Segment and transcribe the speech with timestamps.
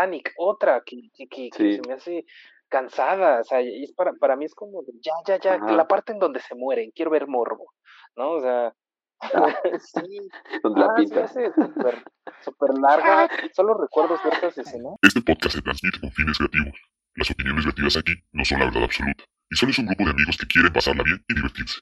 [0.00, 2.24] Titanic, otra que, que, se me hace
[2.68, 6.12] cansada, o sea, y es para, para mí es como, ya, ya, ya, la parte
[6.12, 7.72] en donde se mueren, quiero ver morbo,
[8.16, 8.32] ¿no?
[8.32, 8.72] O sea,
[9.80, 10.28] sí,
[10.62, 11.26] donde la ah, pinta.
[12.44, 14.94] súper larga, solo recuerdo ciertas escenas.
[15.02, 16.78] Este podcast se transmite con fines creativos.
[17.16, 20.10] Las opiniones vertidas aquí no son la verdad absoluta, y solo es un grupo de
[20.10, 21.80] amigos que quieren pasarla bien y divertirse.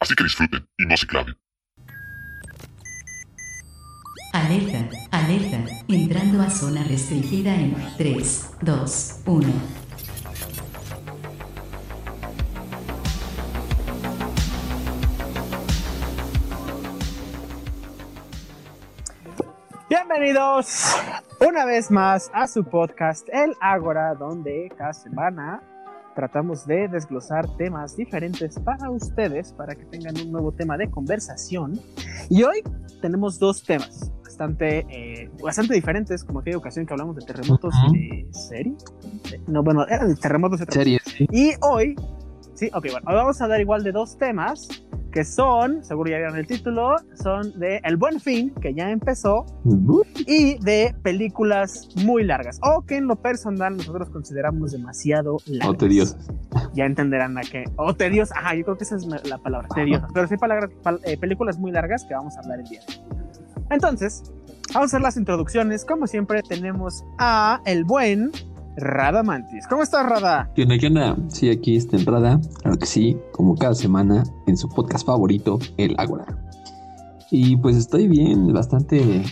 [0.00, 1.36] Así que disfruten y no se claven.
[4.32, 4.78] Alerta,
[5.10, 9.48] alerta, entrando a zona restringida en 3, 2, 1.
[19.88, 20.94] Bienvenidos
[21.40, 25.62] una vez más a su podcast El Ágora, donde cada semana
[26.14, 31.80] tratamos de desglosar temas diferentes para ustedes, para que tengan un nuevo tema de conversación.
[32.28, 32.62] Y hoy
[33.00, 38.24] tenemos dos temas bastante, eh, bastante diferentes, como aquella ocasión que hablamos de terremotos y
[38.24, 38.76] de serie.
[39.48, 41.02] No, bueno, eran de terremotos y series.
[41.32, 41.96] Y hoy,
[42.54, 44.68] sí, ok, bueno, hoy vamos a dar igual de dos temas
[45.10, 49.46] que son, seguro ya vieron el título, son de El Buen Fin, que ya empezó,
[50.26, 55.68] y de películas muy largas, o que en lo personal nosotros consideramos demasiado largas.
[55.68, 56.28] O tediosas.
[56.74, 57.64] Ya entenderán a qué.
[57.76, 60.10] O tediosas, ajá, yo creo que esa es la palabra, tediosas.
[60.12, 60.34] Pero sí
[61.04, 63.17] eh, películas muy largas que vamos a hablar el día de hoy.
[63.70, 64.22] Entonces,
[64.74, 65.84] vamos a hacer las introducciones.
[65.84, 68.30] Como siempre, tenemos a el buen
[68.76, 69.66] Rada Mantis.
[69.66, 70.50] ¿Cómo estás, Rada?
[70.54, 71.16] ¿Qué onda, qué onda?
[71.28, 72.40] Sí, aquí está en Rada.
[72.62, 76.26] Claro que sí, como cada semana en su podcast favorito, El Ágora.
[77.30, 79.24] Y pues estoy bien, bastante.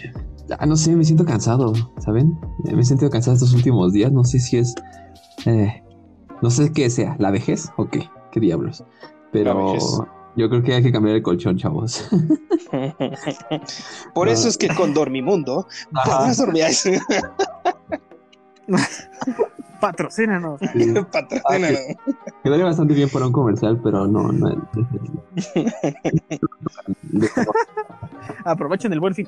[0.59, 2.39] Ah, no sé, me siento cansado, ¿saben?
[2.65, 4.13] Me he sentido cansado estos últimos días.
[4.13, 4.75] No sé si es.
[5.47, 5.83] Eh,
[6.43, 8.85] no sé qué sea, la vejez o qué, qué diablos.
[9.33, 9.77] Pero
[10.37, 12.09] yo creo que hay que cambiar el colchón, chavos.
[14.15, 15.67] Por eso es que con Dormimundo
[16.05, 16.65] podemos dormir.
[19.81, 20.61] Patrocínanos.
[21.13, 21.79] Patrocínanos.
[22.43, 24.69] quedaría bastante bien para un comercial, pero no, no.
[28.45, 29.27] Aprovechen el buen fin.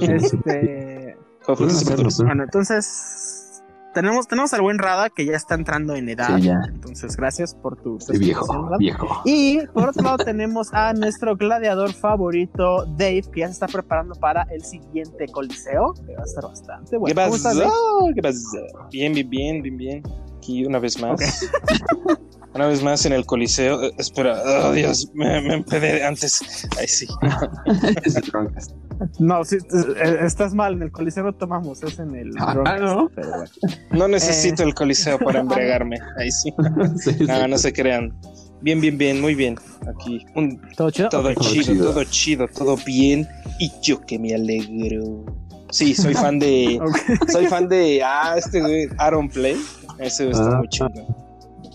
[0.00, 1.16] Este...
[1.46, 3.37] Bueno, entonces
[3.94, 6.38] tenemos, tenemos al buen Rada que ya está entrando en edad.
[6.38, 9.22] Entonces, gracias por tu viejo, viejo.
[9.24, 14.14] Y por otro lado, tenemos a nuestro gladiador favorito, Dave, que ya se está preparando
[14.14, 17.14] para el siguiente coliseo, que va a estar bastante bueno.
[17.14, 18.08] ¿Qué pasó?
[18.14, 18.88] ¿Qué pasó?
[18.90, 20.02] Bien, bien, bien, bien, bien.
[20.36, 21.20] Aquí una vez más.
[22.54, 23.82] Una vez más en el Coliseo.
[23.82, 26.66] Eh, espera, oh Dios, me, me empedé antes.
[26.78, 27.06] Ay, sí.
[29.18, 30.74] no, sí, eh, estás mal.
[30.74, 32.32] En el Coliseo no tomamos, es en el.
[32.38, 33.10] Ah, no.
[33.90, 35.98] no necesito el Coliseo para embriagarme.
[36.16, 36.52] Ahí sí.
[37.26, 38.18] no, no se crean.
[38.60, 39.56] Bien, bien, bien, muy bien.
[39.86, 40.24] Aquí.
[40.34, 41.08] Un, ¿Todo chido?
[41.10, 43.28] Todo, chido, todo chido, todo bien.
[43.60, 45.24] Y yo que me alegro.
[45.70, 46.80] Sí, soy fan de.
[47.28, 48.02] Soy fan de.
[48.02, 49.56] Ah, este güey, Aaron Play.
[49.98, 51.27] Ese está ah, muy chido.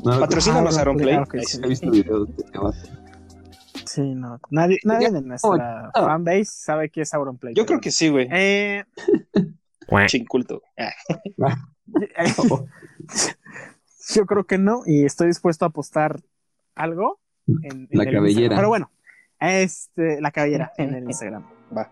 [0.04, 1.16] No, Patrocínanos Aaron Play.
[1.16, 2.44] he visto videos de
[3.86, 4.40] Sí, no.
[4.50, 7.54] Nadie, nadie de nuestra fanbase sabe qué es Auron Play.
[7.54, 8.28] Yo creo que sí, güey.
[8.32, 8.84] Eh...
[10.08, 10.64] Chinculto.
[14.16, 16.22] Yo creo que no, y estoy dispuesto a apostar
[16.76, 18.56] algo en, la cabellera.
[18.56, 18.90] Pero bueno,
[19.40, 21.46] este, la cabellera en el Instagram.
[21.76, 21.92] Va.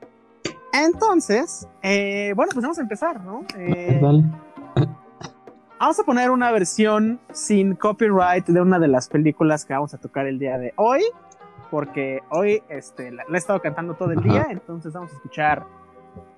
[0.73, 3.45] Entonces, eh, bueno, pues vamos a empezar, ¿no?
[3.57, 4.23] Eh, Dale.
[5.81, 9.97] Vamos a poner una versión sin copyright de una de las películas que vamos a
[9.97, 11.01] tocar el día de hoy,
[11.71, 15.65] porque hoy este, la, he estado cantando todo el día, entonces vamos a escuchar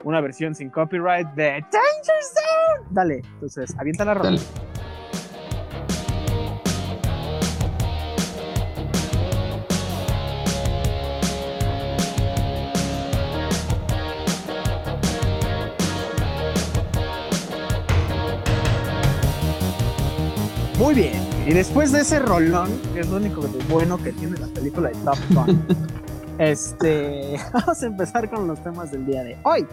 [0.06, 2.88] una versión sin copyright de Danger Zone.
[2.90, 4.40] Dale, entonces avienta la rola.
[20.84, 21.14] Muy bien.
[21.48, 23.40] Y después de ese rolón, que es lo único
[23.70, 25.66] bueno que tiene la película de Top Gun,
[26.40, 29.66] este, vamos a empezar con los temas del día de hoy.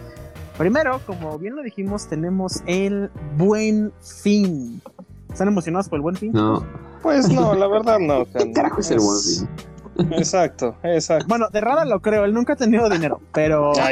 [0.57, 4.81] Primero, como bien lo dijimos, tenemos el buen fin.
[5.29, 6.31] ¿Están emocionados por el buen fin?
[6.31, 6.65] No.
[7.01, 8.23] Pues no, la verdad no.
[8.31, 10.13] ¿Qué carajo es el buen fin?
[10.17, 11.25] Exacto, exacto.
[11.27, 13.73] Bueno, de rara lo creo, él nunca ha tenido dinero, pero.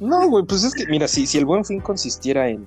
[0.00, 2.66] No, güey, pues es que, mira, si, si el buen fin consistiera en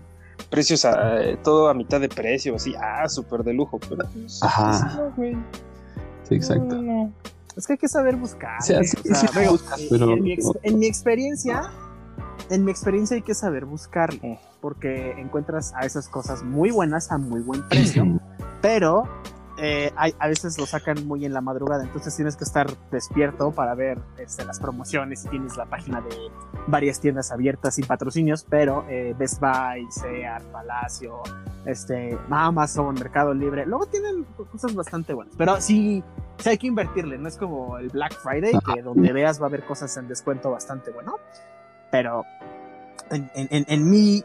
[0.55, 4.41] precios a eh, todo a mitad de precio, así, ah, súper de lujo, pero pues,
[4.41, 5.11] Ajá.
[6.23, 6.81] Sí, exacto.
[7.57, 8.61] Es que hay que saber buscar.
[8.61, 10.15] Sí, sí, pero...
[10.63, 11.69] en, mi experiencia,
[12.49, 14.11] en mi experiencia hay que saber buscar,
[14.61, 18.05] porque encuentras a esas cosas muy buenas a muy buen precio,
[18.61, 19.03] pero
[19.57, 23.73] eh, a veces lo sacan muy en la madrugada, entonces tienes que estar despierto para
[23.73, 26.15] ver este, las promociones y tienes la página de
[26.67, 31.21] varias tiendas abiertas sin patrocinios, pero eh, Best Buy, Sears, Palacio,
[31.65, 36.03] este, Amazon, Mercado Libre, luego tienen cosas bastante buenas, pero sí,
[36.37, 39.47] sí hay que invertirle, no es como el Black Friday, que donde veas va a
[39.47, 41.15] haber cosas en descuento bastante bueno,
[41.91, 42.25] pero
[43.09, 44.23] en, en, en mi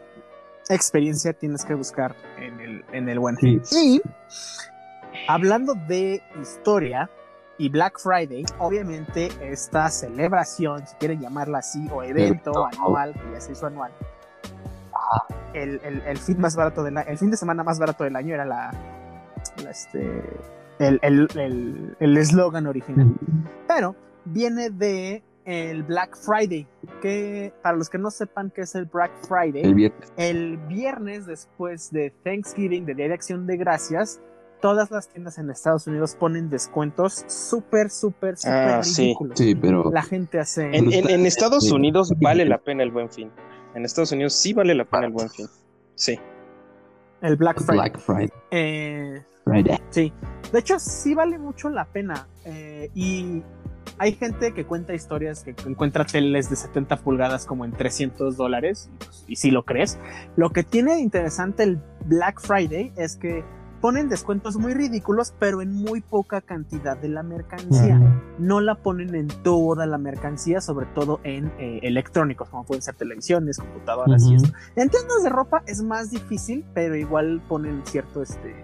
[0.69, 3.61] experiencia tienes que buscar en el, en el buen fin.
[3.71, 4.01] Y
[5.33, 7.09] hablando de historia
[7.57, 13.41] y Black Friday, obviamente esta celebración, si quieren llamarla así, o evento anual, que ya
[13.41, 13.91] se hizo anual,
[15.53, 18.45] el, el, fin más barato del el fin de semana más barato del año era
[18.45, 18.71] la,
[19.69, 20.21] este
[20.79, 23.13] el eslogan original.
[23.67, 23.95] Pero
[24.25, 26.67] viene de el Black Friday,
[27.01, 32.11] que para los que no sepan qué es el Black Friday, el viernes, después de
[32.23, 34.21] Thanksgiving, de Día de Acción de Gracias,
[34.61, 39.37] todas las tiendas en Estados Unidos ponen descuentos súper, súper, súper ah, ridículos.
[39.37, 39.55] Sí.
[39.55, 40.69] pero la gente hace.
[40.75, 43.31] En, Estados Unidos vale la pena el buen fin.
[43.75, 45.47] En Estados Unidos sí vale la pena el buen fin.
[45.95, 46.19] Sí.
[47.21, 47.89] El Black Friday.
[47.89, 48.29] Black Friday.
[48.51, 49.23] Eh,
[49.89, 50.13] sí.
[50.51, 52.27] De hecho, sí vale mucho la pena.
[52.45, 53.43] Eh, y
[53.97, 58.89] hay gente que cuenta historias que encuentra teles de 70 pulgadas como en 300 dólares,
[59.27, 59.99] y, si lo crees.
[60.35, 63.43] Lo que tiene interesante el Black Friday es que
[63.81, 67.99] ponen descuentos muy ridículos, pero en muy poca cantidad de la mercancía.
[68.37, 72.95] No la ponen en toda la mercancía, sobre todo en eh, electrónicos, como pueden ser
[72.95, 74.49] televisiones, computadoras y esto.
[74.75, 78.55] En tiendas de ropa es más difícil, pero igual ponen cierto este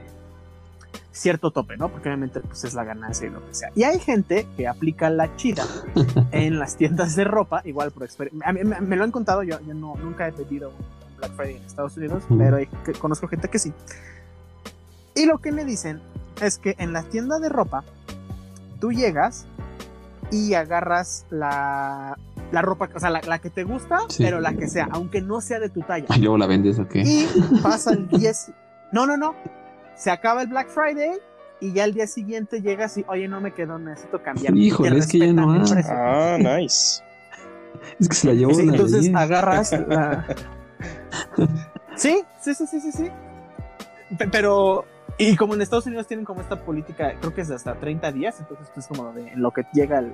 [1.12, 1.90] cierto tope, ¿no?
[1.90, 3.72] Porque obviamente pues es la ganancia y lo que sea.
[3.76, 5.66] Y hay gente que aplica la chida
[6.32, 8.54] en las tiendas de ropa, igual por experiencia.
[8.54, 11.98] Me, lo han contado, yo, yo no, nunca he pedido un Black Friday en Estados
[11.98, 12.60] Unidos, pero
[13.00, 13.74] conozco gente que sí.
[15.18, 16.02] Y lo que me dicen
[16.42, 17.84] es que en la tienda de ropa,
[18.80, 19.46] tú llegas
[20.32, 22.18] y agarras la,
[22.52, 25.60] la ropa, o sea, la, que te gusta, pero la que sea, aunque no sea
[25.60, 26.08] de tu talla.
[26.16, 27.02] Y luego la vendes o qué?
[27.02, 27.28] Y
[27.64, 28.52] pasa el 10.
[28.92, 29.36] No, no, no
[29.98, 31.20] se acaba el Black Friday
[31.60, 34.56] y ya el día siguiente llegas y, oye, no me quedó, necesito cambiar.
[34.56, 35.62] Híjole, es que ya no hay.
[35.90, 37.04] Ah, nice.
[38.00, 40.26] Es que se la llevó sí, Entonces agarras la...
[41.96, 43.10] sí, sí, sí, sí, sí, sí.
[44.32, 44.86] Pero,
[45.18, 48.12] y como en Estados Unidos tienen como esta política, creo que es de hasta 30
[48.12, 50.14] días, entonces pues como de en lo que llega el,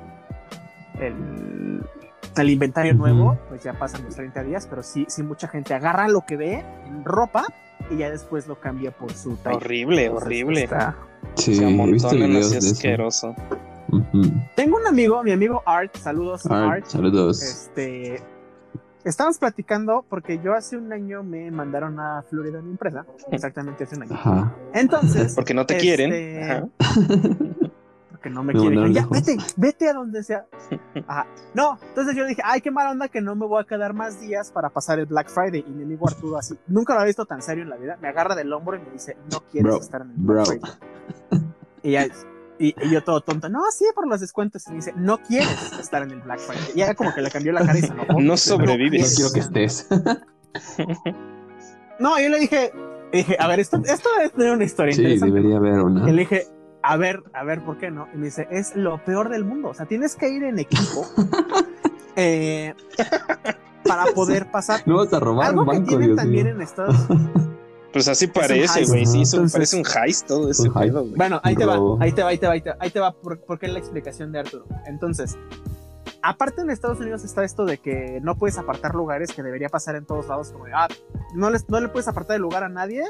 [2.37, 6.07] el, inventario nuevo, pues ya pasan los 30 días, pero sí, sí mucha gente agarra
[6.07, 7.45] lo que ve en ropa
[7.89, 9.57] y ya después lo cambia por su talla.
[9.57, 10.69] Horrible, horrible.
[11.35, 13.35] Sí, videos de asqueroso.
[14.55, 16.85] Tengo un amigo, mi amigo Art, saludos Art.
[16.85, 17.41] Saludos.
[17.41, 18.21] Este,
[19.03, 23.83] estamos platicando porque yo hace un año me mandaron a Florida a mi empresa, exactamente
[23.83, 24.13] hace un año.
[24.13, 24.55] Ajá.
[24.73, 26.13] Entonces, porque no te quieren.
[26.13, 26.69] Este,
[28.23, 28.93] que no me quieren.
[28.93, 30.45] ya, vete, vete a donde sea.
[31.53, 34.19] No, entonces yo dije, ay, qué mala onda que no me voy a quedar más
[34.19, 35.63] días para pasar el Black Friday.
[35.67, 38.07] Y mi amigo Arturo así, nunca lo ha visto tan serio en la vida, me
[38.07, 40.71] agarra del hombro y me dice, no quieres estar en el Black Friday.
[41.83, 42.07] Y, ya,
[42.63, 44.65] y, yo todo tonto, no, sí, por los descuentos.
[44.67, 46.71] Y me dice, no quieres estar en el Black Friday.
[46.75, 48.21] Y ya como que le cambió la cara y se enojó.
[48.21, 49.11] No sobrevives.
[49.11, 49.87] No quiero que estés.
[51.99, 52.71] no, yo le dije,
[53.11, 56.09] dije, a ver, esto, esto debe tener una historia sí, debería haber una.
[56.09, 56.47] Y le dije,
[56.81, 58.07] a ver, a ver, ¿por qué no?
[58.13, 59.69] Y me dice, es lo peor del mundo.
[59.69, 61.05] O sea, tienes que ir en equipo
[62.15, 62.73] eh,
[63.85, 64.81] para poder pasar.
[64.85, 66.95] No vas a robar Algo un banco, que tienen también en Estados
[67.93, 69.05] Pues así parece, güey.
[69.05, 72.37] Sí, parece un heist todo ese pedo, Bueno, ahí te, va, ahí te va, ahí
[72.39, 74.65] te va, ahí te va, ahí te va, por, qué la explicación de Arturo.
[74.87, 75.37] Entonces,
[76.23, 79.95] aparte en Estados Unidos está esto de que no puedes apartar lugares que debería pasar
[79.95, 80.87] en todos lados, como de, ah,
[81.35, 83.03] no, no le puedes apartar el lugar a nadie.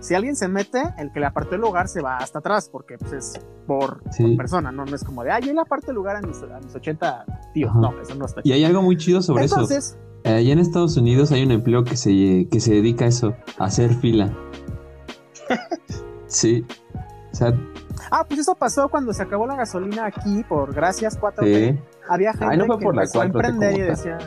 [0.00, 2.96] Si alguien se mete, el que le apartó el lugar se va hasta atrás, porque
[2.96, 4.02] pues, es por,
[4.38, 4.86] persona, ¿no?
[4.86, 7.74] No es como de, ah, yo le aparto el lugar a mis, a 80 tíos.
[7.74, 10.09] No, eso no está Y hay algo muy chido sobre Entonces, eso.
[10.24, 13.34] Eh, allá en Estados Unidos hay un empleo que se, que se dedica a eso,
[13.58, 14.32] a hacer fila.
[16.26, 16.64] sí.
[17.32, 17.54] O sea,
[18.10, 21.78] ah, pues eso pasó cuando se acabó la gasolina aquí, por gracias 4 sí
[22.10, 24.18] había gente no fue que por la empezó a emprender y decía...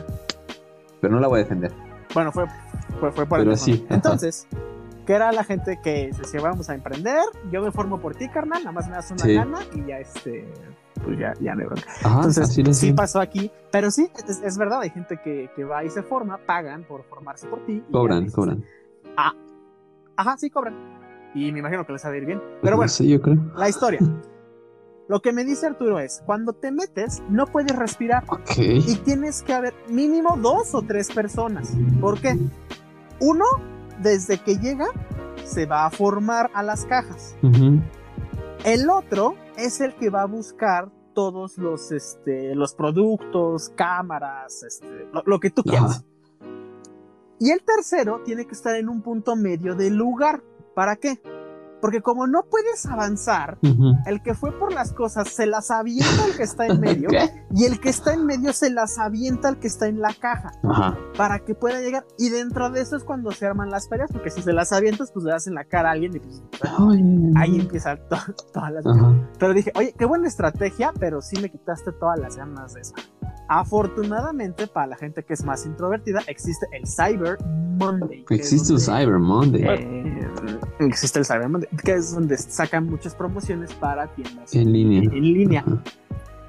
[1.00, 1.70] Pero no la voy a defender.
[2.14, 2.46] Bueno, fue,
[2.98, 3.86] fue, fue por Pero sí.
[3.90, 4.46] Entonces,
[5.04, 7.20] que era la gente que decía, vamos a emprender,
[7.52, 10.48] yo me formo por ti, carnal, nada más me das una gana y ya este
[11.02, 11.64] pues ya, ya no
[12.04, 16.02] Entonces, sí, pasó aquí, pero sí, es, verdad, hay gente que, que, va y se
[16.02, 17.82] forma, pagan por formarse por ti.
[17.90, 18.64] Cobran, cobran.
[19.16, 19.32] Ah,
[20.16, 20.74] ajá, sí, cobran.
[21.34, 22.40] Y me imagino que les va a ir bien.
[22.62, 23.36] Pero bueno, sí, yo creo.
[23.56, 24.00] la historia.
[25.06, 28.24] Lo que me dice Arturo es, cuando te metes, no puedes respirar.
[28.56, 31.74] Y tienes que haber mínimo dos o tres personas.
[32.00, 32.38] ¿Por qué?
[33.20, 33.44] Uno,
[34.00, 34.86] desde que llega,
[35.44, 37.36] se va a formar a las cajas.
[38.64, 45.06] El otro es el que va a buscar todos los, este, los productos, cámaras, este,
[45.12, 46.02] lo, que tú quieras.
[47.38, 50.42] Y el tercero tiene que estar en un punto medio del lugar.
[50.74, 51.20] ¿Para qué?
[51.84, 53.58] Porque como no puedes avanzar,
[54.06, 57.10] el que fue por las cosas se las avienta al que está en medio
[57.54, 60.52] y el que está en medio se las avienta al que está en la caja
[61.18, 62.06] para que pueda llegar.
[62.16, 65.12] Y dentro de eso es cuando se arman las ferias, porque si se las avientas,
[65.12, 66.42] pues le das en la cara a alguien y pues
[67.36, 68.82] ahí empieza todas las...
[69.38, 72.94] Pero dije, oye, qué buena estrategia, pero sí me quitaste todas las ganas de eso.
[73.48, 77.36] Afortunadamente, para la gente que es más introvertida, existe el Cyber
[77.76, 78.24] Monday.
[78.30, 79.62] Existe el Cyber Monday.
[79.62, 80.28] Eh,
[80.80, 85.02] existe el Cyber Monday, que es donde sacan muchas promociones para tiendas en línea.
[85.02, 85.64] En, línea.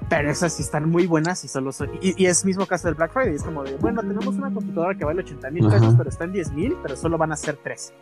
[0.08, 1.90] Pero esas sí están muy buenas y solo son.
[2.00, 3.34] Y, y, es mismo caso del Black Friday.
[3.34, 6.32] Es como de, bueno, tenemos una computadora que vale 80 mil pesos, pero está en
[6.32, 7.92] 10 mil, pero solo van a ser 3.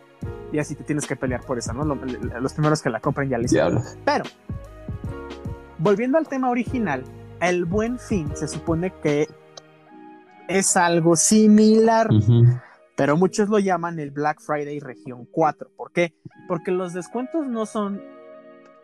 [0.52, 1.84] Y así te tienes que pelear por esa, ¿no?
[1.84, 3.52] Los, primeros que la compren ya les
[4.04, 4.24] Pero,
[5.78, 7.02] volviendo al tema original,
[7.48, 9.28] el buen fin se supone que
[10.48, 12.08] es algo similar,
[12.96, 15.70] pero muchos lo llaman el Black Friday región 4.
[15.76, 16.14] ¿Por qué?
[16.48, 18.02] Porque los descuentos no son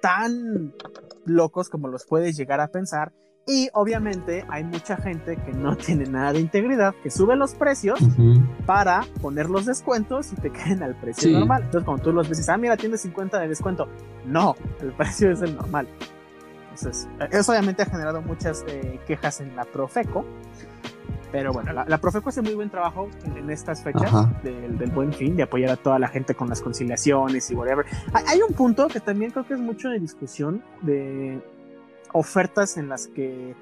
[0.01, 0.75] tan
[1.25, 3.13] locos como los puedes llegar a pensar.
[3.47, 7.99] Y obviamente hay mucha gente que no tiene nada de integridad, que sube los precios
[8.67, 11.63] para poner los descuentos y te queden al precio normal.
[11.65, 13.89] Entonces, cuando tú los ves, ah, mira, tiene 50 de descuento.
[14.25, 15.89] No, el precio es el normal.
[16.83, 20.25] Entonces, eso obviamente ha generado muchas eh, quejas en la Profeco.
[21.33, 24.11] Pero bueno, la, Profeco hace muy buen trabajo en, estas fechas
[24.43, 27.87] del, buen fin, de apoyar a toda la gente con las conciliaciones y whatever.
[28.13, 31.41] Hay, un punto que también creo que es mucho de discusión de
[32.13, 33.55] ofertas en las que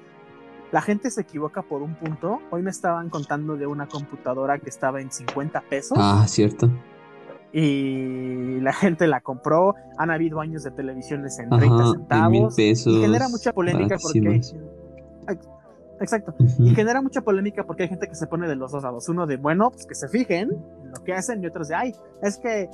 [0.71, 2.41] la gente se equivoca por un punto.
[2.49, 5.97] Hoy me estaban contando de una computadora que estaba en 50 pesos.
[6.01, 6.71] Ah, cierto
[7.51, 9.75] y la gente la compró.
[9.97, 12.59] Han habido años de televisiones en 30 centavos.
[12.59, 14.41] y genera mucha polémica porque.
[16.01, 16.33] Exacto.
[16.59, 19.09] Y genera mucha polémica porque hay gente que se pone de los dos lados.
[19.09, 20.49] Uno de, bueno, pues que se fijen
[20.83, 22.69] en lo que hacen, y otros de, ay, es que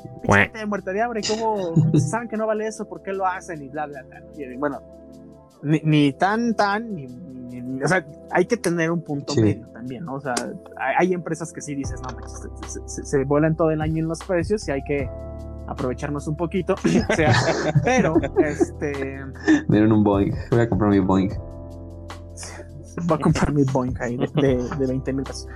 [0.54, 2.88] de muerte de hambre, ¿cómo, saben que no vale eso?
[2.88, 3.64] ¿Por qué lo hacen?
[3.64, 4.22] Y bla, bla, bla.
[4.38, 4.80] Y bueno,
[5.64, 7.08] ni, ni tan, tan, ni,
[7.84, 10.16] o sea, hay que tener un punto medio también, ¿no?
[10.16, 10.36] O sea,
[10.98, 12.10] hay, empresas que sí dices, no,
[12.88, 15.10] se, se, vuelan todo el año en los precios y hay que
[15.68, 16.74] aprovecharnos un poquito,
[17.10, 17.34] o sea,
[17.84, 19.20] pero, este...
[19.68, 21.30] Miren un Boeing, voy a comprar mi Boeing.
[23.04, 25.48] Voy a comprar mi Boeing ahí de, de, 20 mil pesos.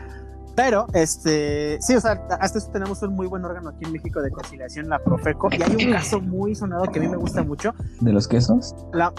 [0.56, 4.22] Pero, este, sí, o sea, hasta eso tenemos un muy buen órgano aquí en México
[4.22, 7.44] de conciliación, la Profeco, y hay un caso muy sonado que a mí me gusta
[7.44, 7.74] mucho.
[8.02, 8.76] ¿De los quesos?
[8.92, 9.14] la,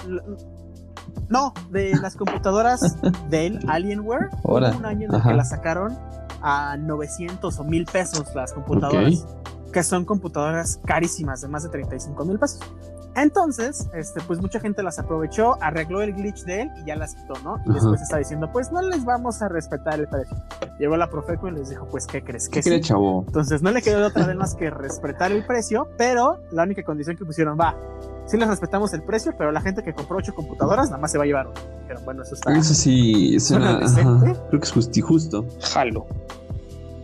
[1.30, 2.98] no, de las computadoras
[3.30, 4.28] del Alienware.
[4.42, 5.96] un año en el que las sacaron
[6.42, 9.24] a 900 o 1000 pesos las computadoras.
[9.72, 12.60] Que son computadoras carísimas, de más de 35 mil pesos.
[13.16, 17.14] Entonces, este, pues mucha gente las aprovechó, arregló el glitch de él y ya las
[17.14, 17.60] quitó, ¿no?
[17.66, 20.36] Y después está diciendo, pues no les vamos a respetar el precio.
[20.78, 22.48] Llegó la Profeco y les dijo, pues, ¿qué crees?
[22.48, 22.80] ¿Qué sí?
[22.80, 23.24] chavo?
[23.26, 26.82] Entonces no le quedó de otra vez más que respetar el precio, pero la única
[26.84, 27.76] condición que pusieron, va,
[28.26, 31.18] sí les respetamos el precio, pero la gente que compró ocho computadoras nada más se
[31.18, 31.48] va a llevar
[31.88, 32.52] Pero bueno, eso está.
[32.56, 35.46] Eso sí, suena, creo que es justo justo.
[35.60, 36.06] Jalo.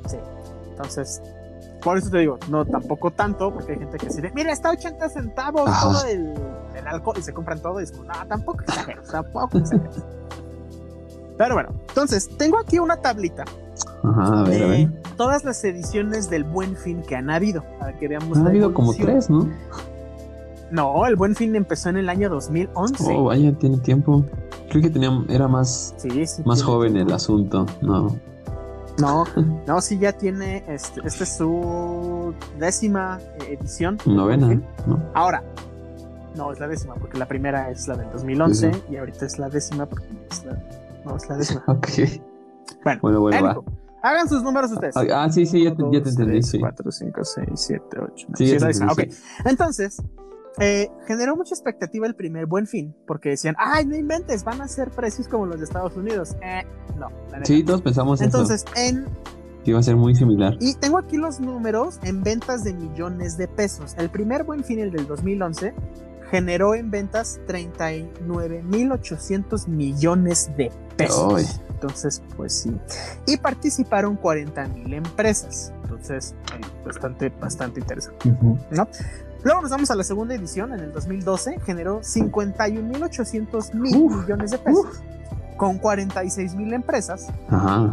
[0.09, 0.17] Sí.
[0.71, 1.21] Entonces,
[1.87, 5.09] por eso te digo, no tampoco tanto, porque hay gente que dice, mira, está 80
[5.09, 6.35] centavos todo el,
[6.75, 10.03] el, alcohol y se compran todo y es como, no, tampoco exageros, tampoco exageros.
[11.39, 13.45] Pero bueno, entonces, tengo aquí una tablita.
[14.03, 15.03] Ajá, a ver, a ver.
[15.17, 18.37] Todas las ediciones del Buen Fin que han habido, para que veamos.
[18.37, 19.49] Han habido como tres, ¿no?
[20.73, 23.15] No, el Buen Fin empezó en el año 2011.
[23.17, 24.25] Oh, vaya, tiene tiempo.
[24.71, 25.95] Creo que tenía, era más,
[26.45, 28.19] más joven el asunto, ¿no?
[28.99, 29.25] No,
[29.67, 33.99] no, sí ya tiene, este, esta es su décima eh, edición.
[34.07, 35.03] Novena, ¿no?
[35.15, 35.43] Ahora,
[36.35, 39.49] no, es la décima, porque la primera es la del 2011 y ahorita es la
[39.49, 40.59] décima porque es la,
[41.05, 41.65] no, es la décima.
[41.67, 41.89] ok.
[42.85, 43.65] Bueno, bueno, bueno
[44.03, 44.97] Hagan sus números ustedes.
[44.97, 46.41] Ah, sí, sí, ya te, ya te entendí.
[46.61, 48.27] 4, 5, 6, 7, 8.
[48.35, 48.93] Sí, es la décima.
[48.93, 49.01] Ok.
[49.45, 50.01] Entonces,
[50.59, 54.69] eh, generó mucha expectativa el primer buen fin, porque decían, ay, no inventes, van a
[54.69, 56.37] ser precios como los de Estados Unidos.
[56.43, 56.63] Eh,
[56.99, 57.09] no.
[57.45, 59.07] Sí, todos pensamos Entonces, en...
[59.65, 60.57] Que iba a ser muy similar.
[60.61, 63.97] Y tengo aquí los números en ventas de millones de pesos.
[63.99, 65.75] El primer buen fin, el del 2011,
[66.31, 71.61] generó en ventas 39.800 millones de pesos.
[71.69, 72.75] Entonces, pues sí.
[73.27, 75.75] Y participaron 40.000 empresas.
[75.83, 78.35] Entonces, eh, bastante, bastante interesante.
[78.71, 78.89] ¿no?
[79.47, 84.59] Luego nos vamos a la segunda edición, en el 2012, generó 51.800 mil millones de
[84.59, 84.87] pesos,
[85.57, 87.29] con 46 mil empresas.
[87.49, 87.89] Ajá,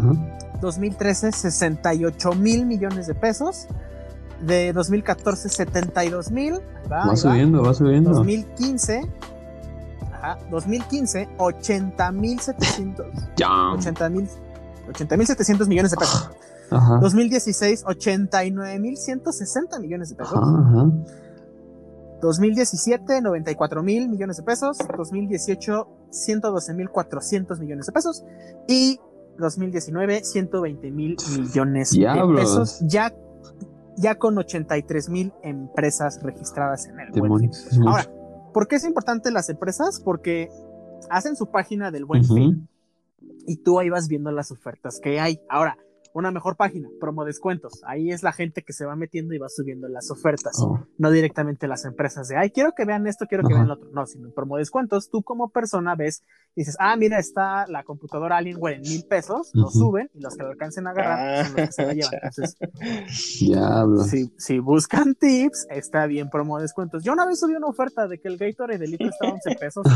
[0.61, 3.67] 2013, 68 mil millones de pesos.
[4.41, 6.59] De 2014, 72 mil.
[6.91, 7.75] Va, subiendo, va.
[7.75, 8.09] subiendo.
[8.13, 9.01] 2015,
[10.11, 13.05] ajá, 2015, 80 mil 700.
[13.77, 14.27] 80 mil
[14.89, 16.31] 80 mil 700 millones de pesos.
[16.71, 16.97] Ajá.
[16.97, 20.33] 2016, 89 mil 160 millones de pesos.
[20.33, 20.89] Ajá.
[22.23, 24.77] 2017, 94 mil millones de pesos.
[24.97, 28.23] 2018, 112 mil 400 millones de pesos.
[28.67, 28.99] Y
[29.37, 32.79] 2019, 120 mil millones de pesos.
[32.87, 33.13] Ya,
[33.97, 37.51] ya con 83 mil empresas registradas en el Buen Fin.
[37.85, 38.09] Ahora,
[38.53, 39.99] ¿por qué es importante las empresas?
[39.99, 40.49] Porque
[41.09, 42.69] hacen su página del Buen Fin
[43.45, 45.41] y tú ahí vas viendo las ofertas que hay.
[45.49, 45.77] Ahora,
[46.13, 47.81] una mejor página, promo descuentos.
[47.85, 50.85] Ahí es la gente que se va metiendo y va subiendo las ofertas, oh.
[50.97, 53.89] no directamente las empresas de, ay, quiero que vean esto, quiero que vean lo otro.
[53.91, 56.23] No, sino en promo descuentos, tú como persona ves,
[56.55, 60.43] dices, ah, mira, está la computadora Alienware en mil pesos, lo suben y los que
[60.43, 62.13] lo alcancen a agarrar son los que se la llevan.
[62.13, 62.57] Entonces,
[64.09, 67.03] si, si, buscan tips, está bien promo descuentos.
[67.03, 69.87] Yo una vez subí una oferta de que el Gatorade de litro estaba 11 pesos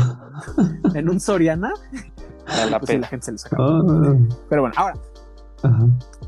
[0.94, 1.72] en, un Soriana.
[2.70, 3.80] la, pues, la gente se lo sacaba.
[3.80, 4.16] Ah.
[4.48, 4.94] Pero bueno, ahora,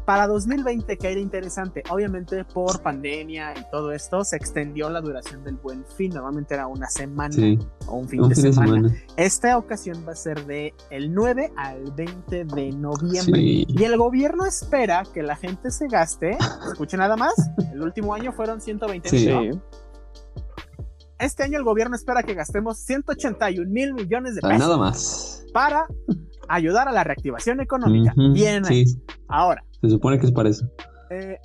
[0.05, 5.45] para 2020, que era interesante, obviamente por pandemia y todo esto, se extendió la duración
[5.45, 6.13] del buen fin.
[6.13, 7.35] Normalmente era una semana
[7.87, 8.95] o un fin, de, semana.
[9.17, 13.41] Esta ocasión va a ser de el 9 al 20 de noviembre.
[13.41, 16.37] Y el gobierno espera que la gente se gaste,
[16.73, 17.35] escuche nada más,
[17.73, 19.61] el último año fueron 120 mil.
[21.19, 24.59] Este año el gobierno espera que gastemos 181 mil millones de pesos.
[24.59, 25.45] Nada más.
[25.53, 25.87] Para
[26.51, 28.15] ayudar a la reactivación económica.
[28.33, 28.63] Bien.
[29.29, 29.65] Ahora.
[29.81, 30.67] Se supone que es para eso.
[31.11, 31.39] Eh,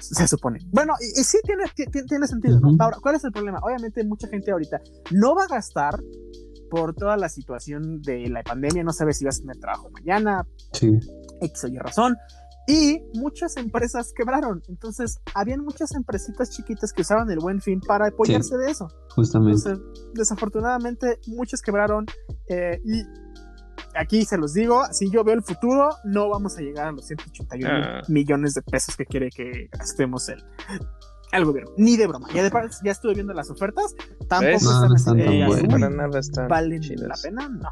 [0.00, 0.60] se supone.
[0.70, 1.64] Bueno, y, sí tiene,
[2.06, 2.76] tiene, sentido, ¿no?
[2.78, 3.58] Ahora, ¿cuál es el problema?
[3.62, 5.98] Obviamente mucha gente ahorita no va a gastar
[6.70, 10.46] por toda la situación de la pandemia, no sabe si vas a tener trabajo mañana,
[10.72, 10.98] sí.
[11.40, 12.16] X o Y razón,
[12.66, 14.62] y muchas empresas quebraron.
[14.68, 18.88] Entonces, habían muchas empresitas chiquitas que usaban el buen fin para apoyarse de eso.
[19.14, 19.76] Justamente.
[20.14, 22.06] desafortunadamente, muchas quebraron
[22.48, 23.02] eh, y
[23.98, 27.06] aquí se los digo, si yo veo el futuro, no vamos a llegar a los
[27.06, 28.02] 181 ah.
[28.08, 30.42] millones de pesos que quiere que gastemos el,
[31.32, 31.72] el gobierno.
[31.76, 32.28] Ni de broma.
[32.32, 32.50] Ya,
[32.82, 33.94] ya estuve viendo las ofertas,
[34.28, 37.48] tampoco están, están Para nada están ¿Valen la pena?
[37.48, 37.70] No.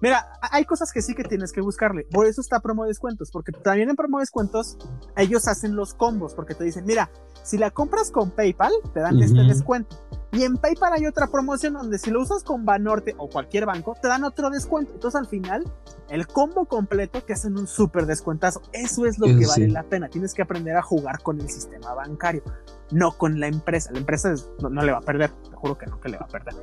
[0.00, 2.04] Mira, hay cosas que sí que tienes que buscarle.
[2.04, 4.76] Por eso está promo descuentos, porque también en promo descuentos
[5.16, 7.10] ellos hacen los combos, porque te dicen, mira,
[7.42, 9.96] si la compras con PayPal, te dan este descuento.
[10.32, 13.96] Y en PayPal hay otra promoción donde si lo usas con Banorte o cualquier banco,
[14.00, 14.92] te dan otro descuento.
[14.92, 15.64] Entonces al final,
[16.10, 18.60] el combo completo te hacen un súper descuentazo.
[18.72, 20.08] Eso es lo que vale la pena.
[20.08, 22.42] Tienes que aprender a jugar con el sistema bancario,
[22.90, 23.90] no con la empresa.
[23.92, 26.28] La empresa no, le va a perder, te juro que no, que le va a
[26.28, 26.54] perder.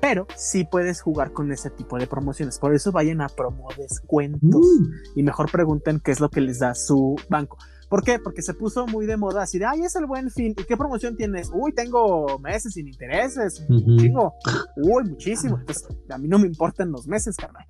[0.00, 2.58] Pero sí puedes jugar con ese tipo de promociones.
[2.58, 5.18] Por eso vayan a promo descuentos mm.
[5.18, 7.56] y mejor pregunten qué es lo que les da su banco.
[7.92, 8.18] ¿Por qué?
[8.18, 10.54] Porque se puso muy de moda así de, ay, es el buen fin.
[10.56, 11.50] ¿Y qué promoción tienes?
[11.52, 13.62] Uy, tengo meses sin intereses.
[13.68, 14.32] Chingo.
[14.76, 15.58] Uy, muchísimo.
[15.58, 17.66] Entonces, a mí no me importan los meses, carnal.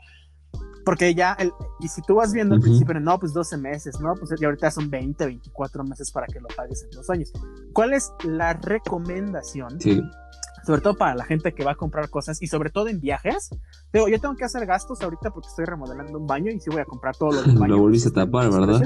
[0.85, 4.15] Porque ya, el, y si tú vas viendo al principio, no, pues 12 meses, no,
[4.15, 7.33] pues ya ahorita son 20, 24 meses para que lo pagues en dos años.
[7.73, 9.81] ¿Cuál es la recomendación?
[9.81, 10.01] Sí.
[10.65, 13.51] Sobre todo para la gente que va a comprar cosas y sobre todo en viajes.
[13.93, 16.83] Digo, yo tengo que hacer gastos ahorita porque estoy remodelando un baño y sí voy
[16.83, 17.75] a comprar todo lo del baño.
[17.75, 18.83] Lo volviste a tapar, ¿verdad?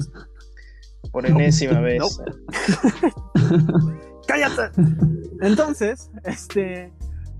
[1.10, 2.02] Por enésima vez.
[4.26, 4.80] ¡Cállate!
[5.40, 6.92] Entonces, este.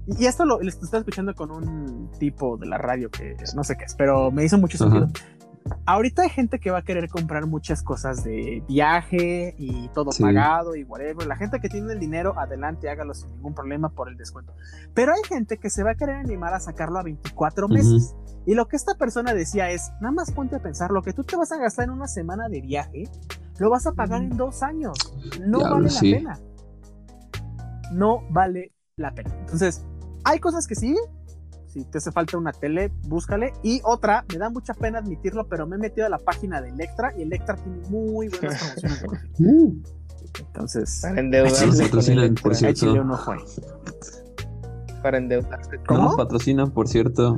[0.07, 3.85] Y esto lo, estaba escuchando con un tipo de la radio que no sé qué
[3.85, 5.09] es, pero me hizo mucho sentido.
[5.85, 10.77] Ahorita hay gente que va a querer comprar muchas cosas de viaje y todo pagado
[10.77, 11.27] y whatever.
[11.27, 14.55] La gente que tiene el dinero, adelante, hágalo sin ningún problema por el descuento.
[14.95, 18.15] Pero hay gente que se va a querer animar a sacarlo a 24 meses.
[18.47, 21.25] Y lo que esta persona decía es, nada más ponte a pensar, lo que tú
[21.25, 23.05] te vas a gastar en una semana de viaje,
[23.59, 24.97] lo vas a pagar en dos años.
[25.45, 26.41] No vale la pena.
[27.93, 29.35] No vale la pena.
[29.41, 29.85] Entonces,
[30.25, 30.97] hay cosas que sí.
[31.67, 33.53] Si te hace falta una tele, búscale.
[33.63, 36.71] Y otra, me da mucha pena admitirlo, pero me he metido a la página de
[36.71, 39.05] Electra y Electra tiene muy buenas promociones.
[39.39, 39.75] Uh.
[40.39, 41.89] Entonces, para endeudarse.
[41.89, 42.03] por
[42.55, 43.05] cierto.
[43.05, 43.37] no fue.
[45.03, 45.79] Para endeudarse.
[45.87, 46.03] ¿Cómo?
[46.03, 47.37] Nos patrocinan, por cierto.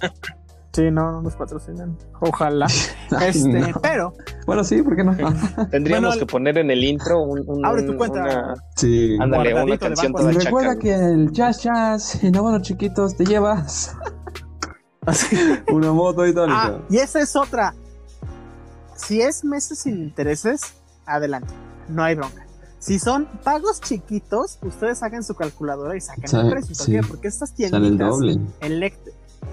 [0.78, 1.98] Sí, no, no nos patrocinan.
[2.20, 2.66] Ojalá.
[3.26, 4.14] este, pero.
[4.46, 5.16] Bueno, sí, ¿por qué no?
[5.72, 7.66] Tendríamos que poner en el intro un.
[7.66, 8.54] abre tu cuenta.
[8.76, 9.18] sí.
[9.20, 13.96] Ándale, una canción toda Recuerda que el chas chas en bueno chiquitos te llevas.
[15.72, 16.46] una moto y todo.
[16.48, 17.74] Ah, y esa es otra.
[18.94, 20.74] Si es meses sin intereses,
[21.06, 21.52] adelante.
[21.88, 22.46] No hay bronca.
[22.78, 26.76] Si son pagos chiquitos, ustedes hagan su calculadora y saquen el precio.
[26.76, 27.00] ¿Por qué?
[27.02, 27.82] Porque estas tiendas.
[27.82, 28.38] el doble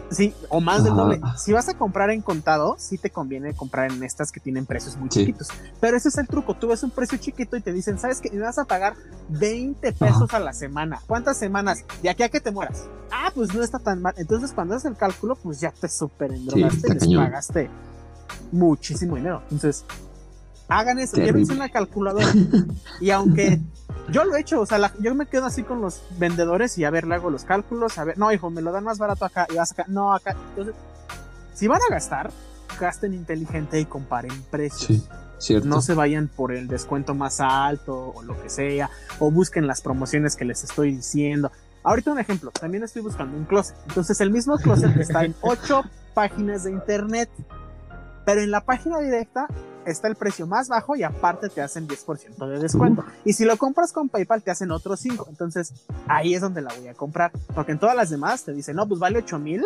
[0.09, 1.19] Sí, o más del doble.
[1.37, 4.97] Si vas a comprar en contado, sí te conviene comprar en estas que tienen precios
[4.97, 5.49] muy chiquitos.
[5.79, 6.53] Pero ese es el truco.
[6.55, 8.29] Tú ves un precio chiquito y te dicen, ¿sabes qué?
[8.31, 8.95] Me vas a pagar
[9.29, 11.01] 20 pesos a la semana.
[11.07, 11.83] ¿Cuántas semanas?
[12.01, 12.85] De aquí a que te mueras.
[13.11, 14.13] Ah, pues no está tan mal.
[14.17, 17.69] Entonces, cuando haces el cálculo, pues ya te súper endrogaste y les pagaste
[18.51, 19.41] muchísimo dinero.
[19.43, 19.85] Entonces,
[20.67, 22.27] hagan eso, llévense una calculadora.
[23.01, 23.59] y aunque
[24.09, 26.89] yo lo he hecho, o sea, yo me quedo así con los vendedores y a
[26.89, 29.47] ver, le hago los cálculos, a ver, no, hijo, me lo dan más barato acá
[29.49, 30.35] y vas acá, no, acá.
[30.49, 30.75] Entonces,
[31.53, 32.31] si van a gastar,
[32.79, 35.07] gasten inteligente y comparen precios.
[35.37, 35.67] cierto.
[35.67, 39.81] No se vayan por el descuento más alto o lo que sea, o busquen las
[39.81, 41.51] promociones que les estoy diciendo.
[41.83, 43.75] Ahorita un ejemplo, también estoy buscando un closet.
[43.87, 47.29] Entonces, el mismo closet está en ocho páginas de internet,
[48.25, 49.47] pero en la página directa
[49.85, 53.03] está el precio más bajo y aparte te hacen 10% de descuento.
[53.23, 55.27] Y si lo compras con PayPal te hacen otros 5.
[55.29, 55.73] Entonces
[56.07, 57.31] ahí es donde la voy a comprar.
[57.53, 59.63] Porque en todas las demás te dicen, no, pues vale 8 mil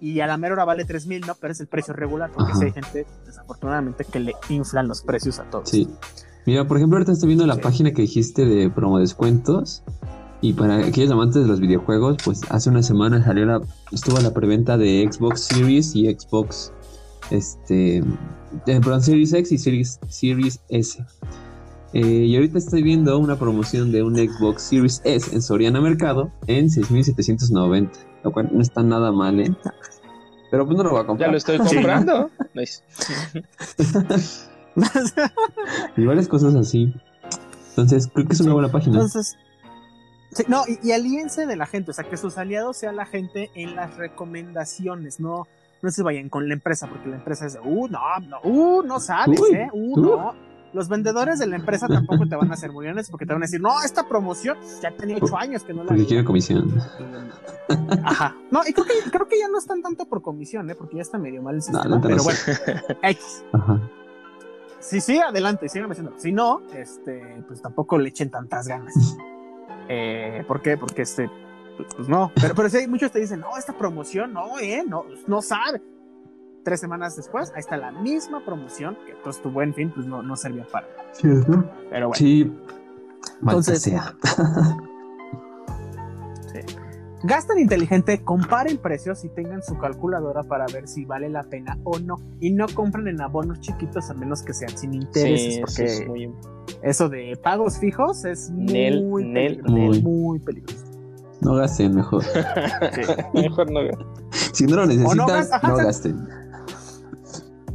[0.00, 2.30] y a la mera hora vale 3 mil, no, pero es el precio regular.
[2.32, 5.68] Porque si hay gente, desafortunadamente, que le inflan los precios a todos.
[5.68, 5.88] Sí.
[6.46, 9.82] Mira, por ejemplo, ahorita estoy viendo la página que dijiste de promo descuentos.
[10.40, 14.32] Y para aquellos amantes de los videojuegos, pues hace una semana salió la, estuvo la
[14.32, 16.72] preventa de Xbox Series y Xbox
[17.30, 18.02] este,
[18.64, 21.04] perdón, Series X y Series, Series S.
[21.94, 26.30] Eh, y ahorita estoy viendo una promoción de un Xbox Series S en Soriana Mercado
[26.46, 27.90] en 6.790,
[28.24, 29.54] lo cual no está nada mal, ¿eh?
[30.50, 31.28] Pero pues no lo voy a comprar.
[31.28, 32.30] Ya lo estoy comprando.
[32.54, 32.82] nice.
[35.96, 36.94] y varias cosas así.
[37.70, 38.96] Entonces, creo que es una buena página.
[38.96, 39.36] Entonces,
[40.46, 43.50] no, y, y alíense de la gente, o sea, que sus aliados sean la gente
[43.54, 45.46] en las recomendaciones, no
[45.82, 49.00] no se vayan con la empresa, porque la empresa es uh, no, no, uh, no
[49.00, 49.68] sabes, ¿eh?
[49.72, 50.48] Uh, no.
[50.74, 53.42] Los vendedores de la empresa tampoco te van a hacer muy grandes porque te van
[53.42, 55.88] a decir, no, esta promoción ya tenía ocho años que no la.
[55.88, 56.70] Porque quiere comisión.
[58.04, 58.36] Ajá.
[58.50, 60.74] No, y creo que, creo que ya no están tanto por comisión, ¿eh?
[60.74, 61.98] Porque ya está medio mal el sistema.
[62.02, 62.38] pero bueno,
[63.02, 63.44] X.
[63.52, 63.80] Ajá.
[64.80, 66.12] Sí, sí, adelante, síganme haciendo.
[66.18, 69.16] Si no, este, pues tampoco le echen tantas ganas.
[69.88, 70.76] eh, ¿Por qué?
[70.76, 71.30] Porque este,
[71.86, 72.32] pues, no.
[72.34, 75.82] Pero, pero sí, muchos te dicen, no, esta promoción, no, eh, no, no sabe.
[76.64, 80.22] Tres semanas después, ahí está la misma promoción, que entonces tu buen fin, pues no,
[80.22, 81.28] no servía para Sí,
[81.90, 82.14] Pero bueno.
[82.14, 82.52] Sí.
[83.40, 84.14] Entonces, sea.
[86.52, 86.60] sí.
[87.22, 91.98] Gastan inteligente, comparen precios y tengan su calculadora para ver si vale la pena o
[91.98, 92.16] no.
[92.40, 96.30] Y no compren en abonos chiquitos a menos que sean sin intereses, porque
[96.82, 99.24] eso, de pagos fijos es muy,
[99.64, 100.87] muy, muy peligroso.
[101.40, 102.24] No gasten mejor.
[103.34, 104.06] mejor no gasten.
[104.52, 106.28] Si no lo necesitan, no, gasten.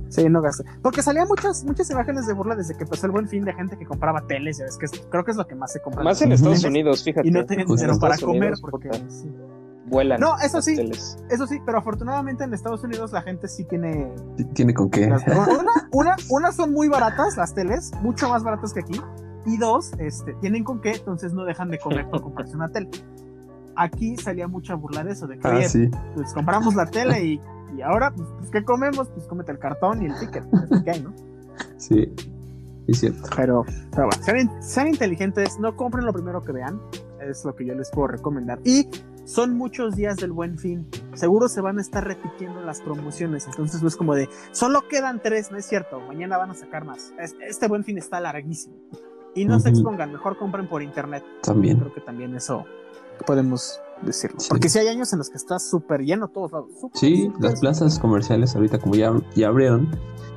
[0.09, 0.65] Sí, no gasten.
[0.81, 3.77] Porque salían muchas, muchas imágenes de burla desde que empezó el buen fin de gente
[3.77, 4.59] que compraba teles.
[4.59, 6.03] Es que creo que es lo que más se compra.
[6.03, 7.27] Más en Estados Unidos, fíjate.
[7.27, 8.89] Y no tienen dinero para comer porque.
[9.85, 10.19] Vuelan.
[10.19, 10.75] No, eso sí,
[11.29, 14.13] eso sí, pero afortunadamente en Estados Unidos la gente sí tiene.
[14.53, 15.11] ¿Tiene con qué?
[15.91, 18.99] una, una, son muy baratas las teles, mucho más baratas que aquí.
[19.45, 22.89] Y dos, este, tienen con qué, entonces no dejan de comer por comprarse una tele
[23.75, 25.61] aquí salía mucha burla de eso, de que ah,
[26.15, 27.41] pues compramos la tele y,
[27.77, 29.09] y ahora, pues, pues, ¿qué comemos?
[29.09, 31.13] Pues cómete el cartón y el ticket, pues, hay, ¿no?
[31.77, 32.11] Sí,
[32.87, 33.29] es cierto.
[33.35, 36.79] Pero, pero bueno, sean, inteligentes, no compren lo primero que vean,
[37.21, 38.59] es lo que yo les puedo recomendar.
[38.63, 38.89] Y
[39.25, 43.81] son muchos días del buen fin, seguro se van a estar repitiendo las promociones, entonces
[43.81, 47.13] no es como de, solo quedan tres, no es cierto, mañana van a sacar más.
[47.17, 48.75] Este, buen fin está larguísimo.
[49.35, 51.23] Y no se expongan, mejor compren por internet.
[51.41, 51.79] También.
[51.79, 52.67] creo que también eso
[53.25, 54.37] podemos decirlo.
[54.49, 56.71] Porque si hay años en los que está súper lleno todos lados.
[56.93, 59.89] sí, las plazas comerciales ahorita como ya, ya abrieron,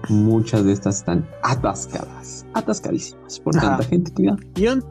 [0.09, 4.85] muchas de estas están atascadas, atascadísimas por tanta gente que Y un,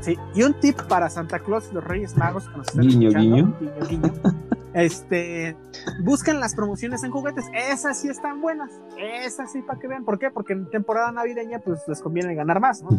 [0.00, 3.10] sí, y un tip para Santa Claus y los Reyes Magos que nos están guiño,
[3.10, 3.54] guiño.
[4.72, 5.56] Este,
[6.04, 10.20] buscan las promociones en juguetes, esas sí están buenas, esas sí para que vean, ¿por
[10.20, 10.30] qué?
[10.30, 12.90] Porque en temporada navideña pues les conviene ganar más, ¿no?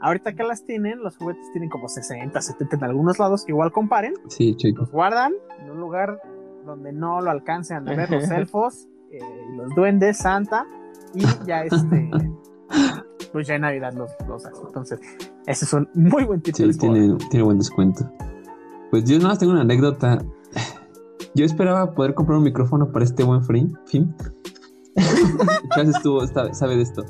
[0.00, 3.70] Ahorita que las tienen, los juguetes tienen como 60, 70 en algunos lados, que igual
[3.70, 4.14] comparen.
[4.28, 4.84] Sí, chicos.
[4.84, 6.20] Los guardan en un lugar
[6.64, 9.20] donde no lo alcancen a ver los elfos, eh,
[9.56, 10.66] los duendes, Santa,
[11.14, 12.10] y ya este.
[13.32, 15.00] pues ya en Navidad los, los Entonces,
[15.46, 16.72] ese es un muy buen título.
[16.72, 18.10] Sí, tiene, tiene buen descuento.
[18.90, 20.24] Pues yo nada más tengo una anécdota.
[21.34, 24.16] Yo esperaba poder comprar un micrófono para este buen fin.
[25.76, 27.04] Chas estuvo, sabe de esto.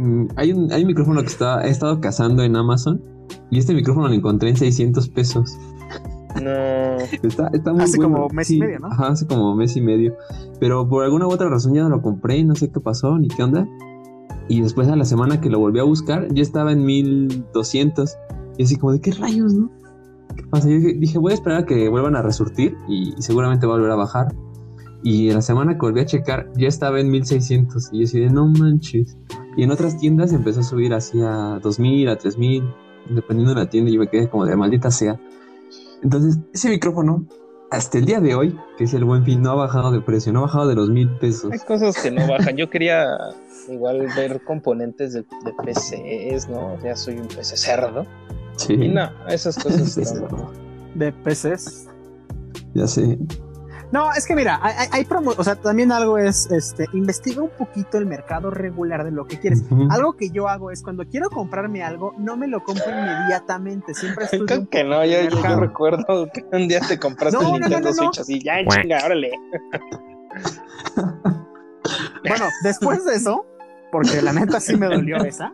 [0.00, 3.02] Mm, hay, un, hay un micrófono que está, he estado cazando en Amazon
[3.50, 5.58] y este micrófono lo encontré en 600 pesos.
[6.42, 6.50] No.
[7.22, 8.86] Está, está muy hace como mes y medio, ¿no?
[8.86, 10.14] Ajá, hace como mes y medio.
[10.58, 13.28] Pero por alguna u otra razón ya no lo compré, no sé qué pasó ni
[13.28, 13.68] qué onda.
[14.48, 18.16] Y después a la semana que lo volví a buscar, ya estaba en 1200.
[18.58, 19.70] Y así como, ¿de qué rayos, no?
[20.52, 23.74] O sea, yo dije, voy a esperar a que vuelvan a resurtir y, seguramente va
[23.74, 24.34] a volver a bajar.
[25.02, 27.90] Y en la semana que volví a checar, ya estaba en 1600.
[27.92, 29.16] Y yo decía, no manches.
[29.56, 32.64] Y en otras tiendas empezó a subir hacia 2000, a 3000,
[33.08, 33.90] dependiendo de la tienda.
[33.90, 35.18] Y yo me quedé como de maldita sea.
[36.02, 37.26] Entonces, ese micrófono,
[37.70, 40.32] hasta el día de hoy, que es el buen fin, no ha bajado de precio,
[40.32, 41.52] no ha bajado de los mil pesos.
[41.52, 42.56] Hay cosas que no bajan.
[42.56, 43.06] Yo quería
[43.68, 46.78] igual ver componentes de, de PCs, ¿no?
[46.82, 48.06] Ya soy un PC cerdo.
[48.56, 48.74] Sí.
[48.74, 49.94] Y no, esas cosas.
[50.94, 51.88] de PCs.
[52.74, 53.18] Ya sé.
[53.92, 57.50] No, es que mira, hay, hay promo o sea, también algo es, este, investiga un
[57.50, 59.64] poquito el mercado regular de lo que quieres.
[59.90, 64.26] Algo que yo hago es cuando quiero comprarme algo, no me lo compro inmediatamente, siempre
[64.26, 67.92] estoy Creo que no, yo, yo, recuerdo que un día te compraste no, el Nintendo
[67.92, 69.32] Switch así, ya chinga, órale.
[72.28, 73.44] bueno, después de eso,
[73.90, 75.52] porque la neta sí me dolió esa,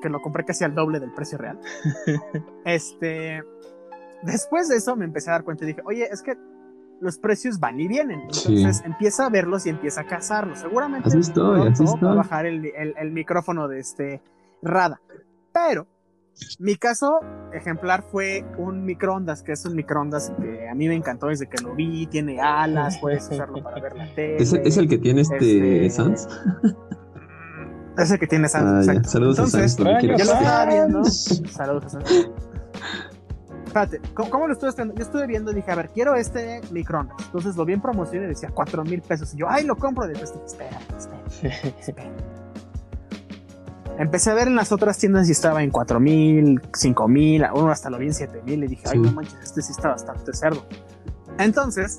[0.00, 1.58] que lo compré casi al doble del precio real.
[2.64, 3.42] Este,
[4.22, 6.36] después de eso me empecé a dar cuenta y dije, oye, es que
[7.02, 8.20] los precios van y vienen.
[8.22, 10.60] Entonces empieza a verlos y empieza a cazarlos.
[10.60, 14.22] Seguramente va a bajar el, el, micrófono de este
[14.62, 15.00] Rada.
[15.52, 15.88] Pero
[16.60, 17.18] mi caso
[17.52, 21.60] ejemplar fue un microondas, que es un microondas que a mí me encantó desde que
[21.60, 22.06] lo vi.
[22.06, 24.36] Tiene alas, puedes usarlo para ver la tele.
[24.38, 25.90] ¿Es, el que tiene este, este...
[25.90, 26.28] Sans?
[27.98, 28.88] Es el que tiene Sans.
[28.88, 29.76] Ah, Saludos a Sans.
[29.76, 31.04] Yo lo estaba viendo.
[31.04, 32.32] Saludos a Sans.
[33.72, 34.70] Espérate, ¿cómo, lo estuve?
[34.94, 37.16] Yo estuve viendo y dije, a ver, quiero este microondas.
[37.24, 39.32] Entonces lo vi en promoción y decía 4 mil pesos.
[39.32, 40.06] Y yo, ay, lo compro.
[40.06, 42.10] Después dije, espera, espera, espera.
[43.96, 47.70] Empecé a ver en las otras tiendas y estaba en 4 mil, 5 mil, uno
[47.70, 48.62] hasta lo vi en 7 mil.
[48.64, 50.66] Y dije, ay, no manches, este sí está bastante cerdo.
[51.38, 51.98] Entonces,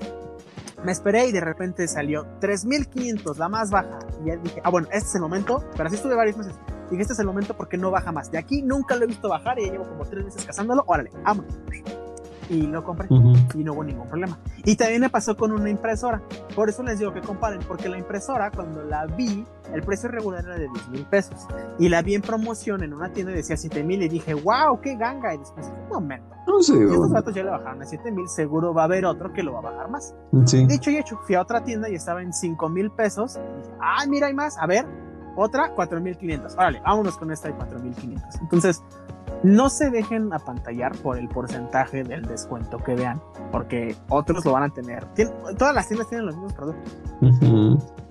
[0.83, 3.97] me esperé y de repente salió 3500, la más baja.
[4.23, 5.63] Y ya dije, ah, bueno, este es el momento.
[5.75, 6.53] Pero así estuve varios meses.
[6.93, 8.29] Dije, este es el momento porque no baja más.
[8.29, 10.83] De aquí nunca lo he visto bajar y ya llevo como tres meses cazándolo.
[10.85, 11.57] Órale, vámonos.
[12.49, 13.07] Y lo compré
[13.55, 14.37] y no hubo ningún problema.
[14.63, 16.21] Y también me pasó con una impresora.
[16.55, 20.43] Por eso les digo que comparen, porque la impresora, cuando la vi, el precio regular
[20.43, 21.47] era de 10 mil pesos.
[21.79, 24.03] Y la vi en promoción en una tienda y decía 7 mil.
[24.03, 25.33] Y dije, wow, qué ganga.
[25.33, 26.35] Y después, un momento.
[26.45, 26.73] No sé.
[26.75, 28.29] Y estos datos ya le bajaron a 7 mil.
[28.29, 30.13] Seguro va a haber otro que lo va a bajar más.
[30.31, 33.37] Dicho y hecho, fui a otra tienda y estaba en 5 mil pesos.
[33.37, 34.57] Y dije, ah, mira, hay más.
[34.59, 34.85] A ver,
[35.35, 36.53] otra 4500.
[36.53, 38.35] Órale, vámonos con esta de 4500.
[38.41, 38.83] Entonces,
[39.43, 44.63] no se dejen apantallar por el porcentaje del descuento que vean, porque otros lo van
[44.63, 45.05] a tener.
[45.57, 46.93] todas las tiendas tienen los mismos productos,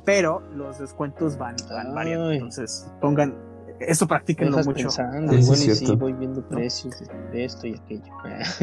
[0.04, 2.30] pero los descuentos van, van variando.
[2.30, 3.34] Entonces, pongan
[3.80, 4.88] eso practíquenlo mucho.
[4.88, 8.12] Pensando, sí, sí, voy viendo precios de esto y aquello.
[8.40, 8.60] es,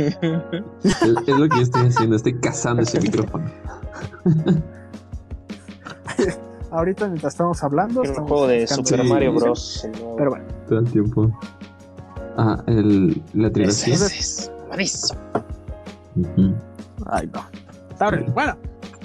[1.02, 3.50] es, lo que yo estoy haciendo, estoy cazando ese micrófono.
[6.72, 8.04] ahorita mientras estamos hablando.
[8.04, 9.88] El juego de Super Mario Bros.
[10.18, 10.46] Pero bueno.
[10.68, 11.32] Todo el tiempo.
[12.38, 13.94] Ah, el, la trilogía.
[13.94, 14.52] Es, es,
[17.08, 17.46] Ay, no.
[18.34, 18.56] Bueno,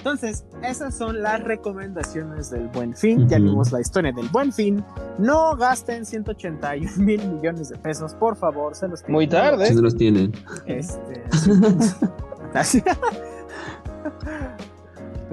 [0.05, 3.27] entonces, esas son las recomendaciones del Buen Fin.
[3.27, 4.85] Ya vimos la historia del Buen Fin.
[5.19, 8.75] No gasten 181 mil millones de pesos, por favor.
[8.75, 9.67] Se los Muy tarde.
[9.67, 10.31] Si no los tienen.
[10.67, 11.25] Este.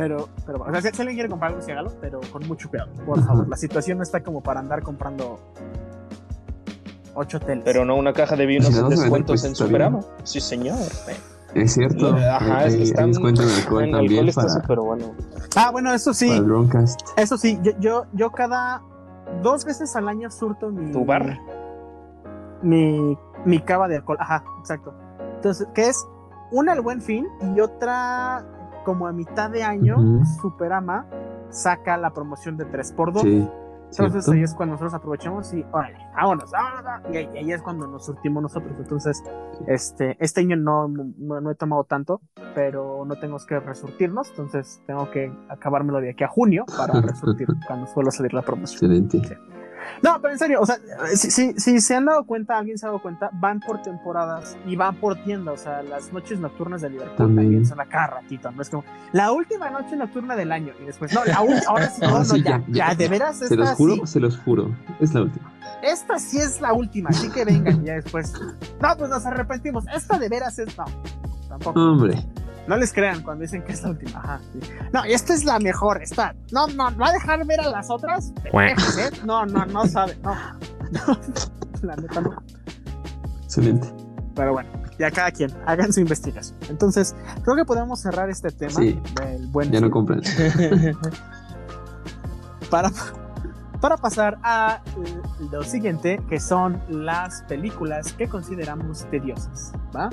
[0.02, 2.68] Pero, pero bueno, o sea, si, alguien quiere comprar algo, sí hágalo, pero con mucho
[2.70, 3.48] cuidado, por favor.
[3.48, 5.40] La situación no está como para andar comprando
[7.14, 7.64] ocho teles.
[7.64, 10.00] Pero no una caja de vinos si descuentos pues, en Superama.
[10.24, 10.80] Sí, señor.
[11.54, 12.16] Es cierto.
[12.16, 14.68] Ajá, es que están en alcohol en también alcohol para...
[14.68, 15.12] pero bueno.
[15.56, 16.32] Ah, bueno, eso sí.
[17.16, 18.82] Eso sí, yo, yo, yo cada
[19.44, 20.92] dos veces al año surto mi.
[20.92, 21.38] ¿Tu bar?
[22.64, 24.18] Mi, mi cava de alcohol.
[24.20, 24.96] Ajá, exacto.
[25.36, 26.04] Entonces, ¿qué es?
[26.50, 28.44] Una al buen fin y otra
[28.84, 31.06] como a mitad de año, Superama
[31.50, 33.52] saca la promoción de 3x2.
[33.92, 38.06] Entonces ahí es cuando nosotros aprovechamos y órale, vámonos, vámonos, y ahí, es cuando nos
[38.06, 38.74] surtimos nosotros.
[38.80, 39.22] Entonces,
[39.68, 42.22] este, este año no, no, he tomado tanto,
[42.56, 47.48] pero no tengo que resurtirnos, entonces tengo que acabármelo de aquí a junio para resurtir
[47.68, 48.94] cuando suelo salir la promoción.
[48.94, 49.38] Excelente.
[50.02, 50.78] No, pero en serio, o sea,
[51.16, 54.76] si, si, se han dado cuenta, alguien se ha dado cuenta, van por temporadas y
[54.76, 55.62] van por tiendas.
[55.62, 58.52] O sea, las noches nocturnas de Liverpool también, son a cada ratito.
[58.52, 61.90] No es como la última noche nocturna del año y después, no, la última, ahora
[61.90, 63.38] sí, no, no, ya, ya, de veras.
[63.38, 65.52] Se los juro, se los juro, es la última.
[65.82, 68.34] Esta sí es la última, así que vengan ya después.
[68.82, 69.86] No, pues nos arrepentimos.
[69.94, 70.86] Esta de veras es no.
[71.48, 71.80] Tampoco.
[71.80, 72.24] Hombre.
[72.72, 74.20] No les crean cuando dicen que es la última.
[74.20, 74.40] Ajá,
[74.94, 76.02] No, esta es la mejor.
[76.02, 76.34] Esta.
[76.54, 78.32] No, no, ¿va a dejar ver a las otras?
[78.46, 79.10] ¿eh?
[79.26, 80.18] No, no, no sabe.
[80.24, 80.34] No.
[81.82, 82.42] la neta no.
[83.44, 83.94] Excelente.
[84.36, 86.58] Pero bueno, ya cada quien hagan su investigación.
[86.70, 89.70] Entonces, creo que podemos cerrar este tema sí, del buen.
[89.70, 90.22] Ya no compren.
[92.70, 92.90] para,
[93.82, 94.82] para pasar a
[95.52, 100.10] lo siguiente, que son las películas que consideramos tediosas, ¿va?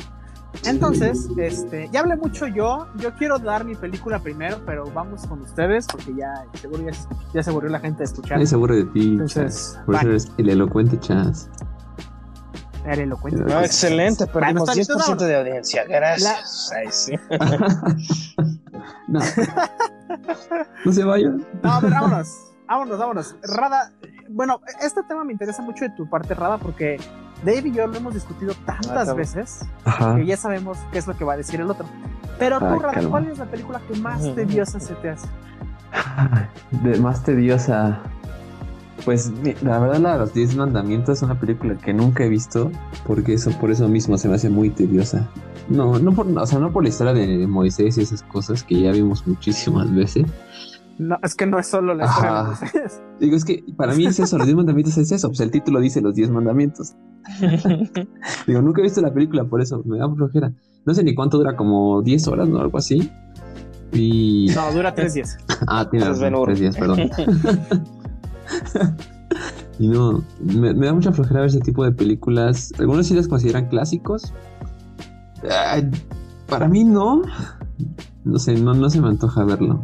[0.65, 2.89] Entonces, este, ya hablé mucho yo.
[2.97, 6.85] Yo quiero dar mi película primero, pero vamos con ustedes porque ya seguro
[7.33, 8.45] ya, se aburrió la gente de escuchar.
[8.47, 9.13] se aburre de ti.
[9.13, 11.51] Entonces, por eso eres el elocuente Chas.
[12.85, 13.43] El elocuente.
[13.43, 15.85] No, excelente, perdimos bueno, 10% de audiencia.
[15.85, 17.11] Gracias.
[19.09, 19.21] no.
[20.85, 21.47] no se vayan.
[21.63, 22.45] No, pero vámonos.
[22.69, 23.35] Vámonos, vámonos.
[23.43, 23.91] Rada,
[24.29, 27.01] bueno, este tema me interesa mucho de tu parte, Rada, porque
[27.45, 29.61] Dave y yo lo hemos discutido tantas ah, veces
[30.17, 31.87] que ya sabemos qué es lo que va a decir el otro.
[32.39, 35.27] Pero tú, Rada, ¿cuál es la película que más tediosa se te hace?
[36.83, 38.01] De más tediosa.
[39.05, 42.71] Pues la verdad, la de los 10 mandamientos es una película que nunca he visto,
[43.07, 45.29] porque eso, por eso mismo se me hace muy tediosa.
[45.69, 48.81] No, no por, o sea, no por la historia de Moisés y esas cosas que
[48.81, 50.27] ya vimos muchísimas veces,
[50.99, 52.59] no, es que no es solo la historia
[53.21, 55.29] Digo, es que para mí es eso, los 10 mandamientos es eso.
[55.29, 56.95] Pues el título dice los 10 mandamientos.
[58.47, 60.53] Digo, nunca he visto la película, por eso me da flojera.
[60.85, 62.61] No sé ni cuánto dura, como 10 horas, ¿no?
[62.61, 63.11] Algo así.
[63.93, 64.51] Y...
[64.55, 65.39] No, dura 3 días.
[65.69, 67.11] ah, tiene 3 días, perdón.
[69.79, 72.73] y no, me, da mucha flojera ver ese tipo de películas.
[72.79, 74.33] Algunos sí las consideran clásicos.
[76.49, 77.23] para mí no.
[78.25, 79.81] No sé, no, no se me antoja verlo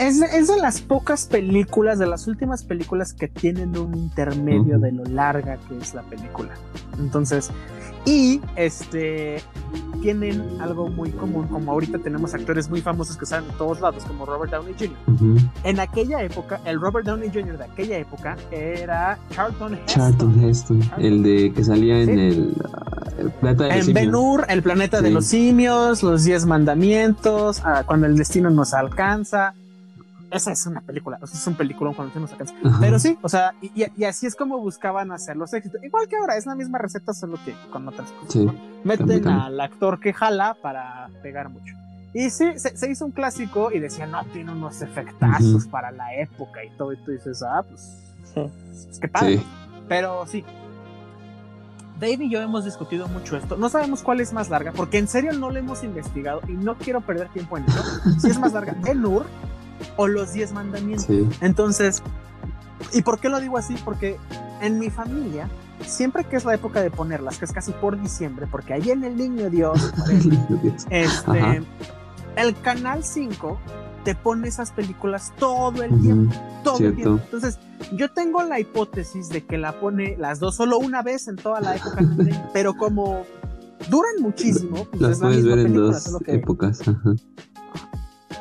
[0.00, 5.04] es, de las pocas películas, de las últimas películas que tienen un intermedio de lo
[5.04, 6.50] larga que es la película.
[6.98, 7.50] Entonces,
[8.06, 9.42] y este
[10.00, 14.02] tienen algo muy común, como ahorita tenemos actores muy famosos que salen de todos lados,
[14.04, 14.96] como Robert Downey Jr.
[15.64, 17.58] En aquella época, el Robert Downey Jr.
[17.58, 19.86] de aquella época era Charlton Heston.
[19.86, 22.56] Charlton Heston, el de que salía en el,
[23.38, 28.06] planeta de En Ben Hur, el planeta de los simios, los diez mandamientos, ah, cuando
[28.06, 29.54] el destino nos alcanza
[30.30, 32.54] esa es una película, o sea, es un película cuando se nos alcanza.
[32.80, 35.82] Pero sí, o sea, y, así es como buscaban hacer los éxitos.
[35.82, 38.54] Igual que ahora, es la misma receta, solo que con otras cosas.
[38.84, 41.74] Meten al actor que jala para pegar mucho.
[42.12, 46.64] Y sí, se, hizo un clásico y decía, no, tiene unos efectazos para la época
[46.64, 46.92] y todo.
[46.92, 47.96] Y tú dices, ah, pues,
[48.90, 49.42] es que padre.
[49.88, 50.44] Pero sí.
[52.00, 53.56] Dave y yo hemos discutido mucho esto.
[53.56, 56.76] No sabemos cuál es más larga, porque en serio no lo hemos investigado y no
[56.76, 57.82] quiero perder tiempo en eso.
[58.18, 59.26] Si es más larga, Enur
[59.96, 61.08] o los diez mandamientos.
[61.40, 62.02] Entonces,
[62.92, 63.74] ¿y por qué lo digo así?
[63.84, 64.16] Porque
[64.60, 65.48] en mi familia,
[65.86, 69.04] siempre que es la época de ponerlas, que es casi por diciembre, porque ahí en
[69.04, 69.92] el Niño Dios,
[70.90, 71.62] este,
[72.36, 73.58] el canal 5
[74.04, 77.20] te pone esas películas todo el tiempo, todo el tiempo.
[77.24, 77.58] Entonces,
[77.92, 81.60] yo tengo la hipótesis de que la pone las dos solo una vez en toda
[81.60, 81.98] la época,
[82.52, 83.24] pero como
[83.90, 86.80] duran muchísimo, pues las puedes ver en dos épocas.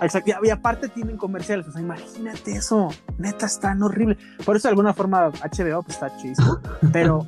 [0.01, 4.17] Exacto, y aparte tienen comerciales, o sea, imagínate eso, neta, es tan horrible.
[4.45, 6.61] Por eso de alguna forma HBO pues, está chido,
[6.93, 7.25] pero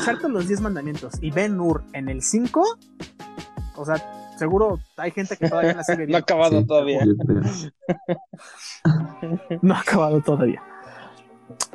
[0.00, 2.62] echarte los 10 mandamientos y Ben Nur en el 5,
[3.76, 3.96] o sea,
[4.38, 7.00] seguro hay gente que todavía la sigue No ha acabado todavía.
[9.62, 10.62] no ha acabado todavía.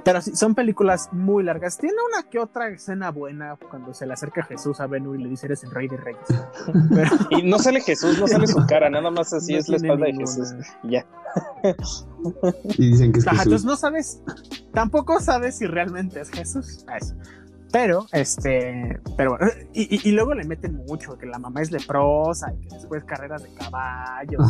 [0.10, 1.78] Pero sí, son películas muy largas.
[1.78, 5.30] Tiene una que otra escena buena cuando se le acerca Jesús a Benú y le
[5.30, 6.26] dice eres el rey de reyes.
[7.30, 10.14] Y no sale Jesús, no sale su cara, nada más así es la espalda de
[10.16, 10.50] Jesús.
[10.84, 11.06] ya.
[12.78, 13.44] Y dicen que es Jesús.
[13.44, 14.24] Entonces no sabes,
[14.74, 16.84] tampoco sabes si realmente es Jesús.
[17.72, 22.68] Pero, este, pero bueno, y, luego le meten mucho, que la mamá es leprosa y
[22.68, 24.44] que después carreras de caballos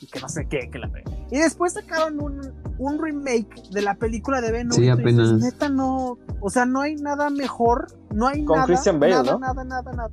[0.00, 0.90] y que no sé qué, que la
[1.30, 5.34] Y después sacaron un, un remake de la película de Ben Sí, apenas.
[5.34, 9.32] neta no, o sea, no hay nada mejor, no hay Con nada, Christian Bale, nada,
[9.32, 9.38] ¿no?
[9.38, 10.10] nada, nada, nada.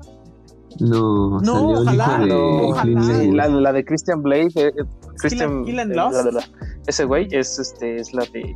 [0.79, 4.83] No, no ojalá, de La, la, de Christian Blade, eh, eh,
[5.17, 6.39] Christian, Kill, and eh,
[6.85, 8.55] ese güey es, este, es la de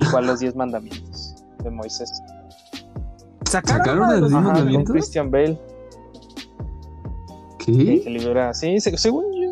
[0.00, 2.10] igual los 10 mandamientos de Moisés.
[3.48, 5.58] ¿Sacaron, de los Con Christian Bale.
[7.58, 8.02] ¿Qué?
[8.02, 9.50] Que libera, sí, según yo.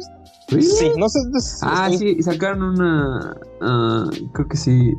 [0.60, 1.18] Sí, no sé.
[1.62, 3.36] ah, sí, sacaron una.
[3.60, 4.94] Uh, creo que sí.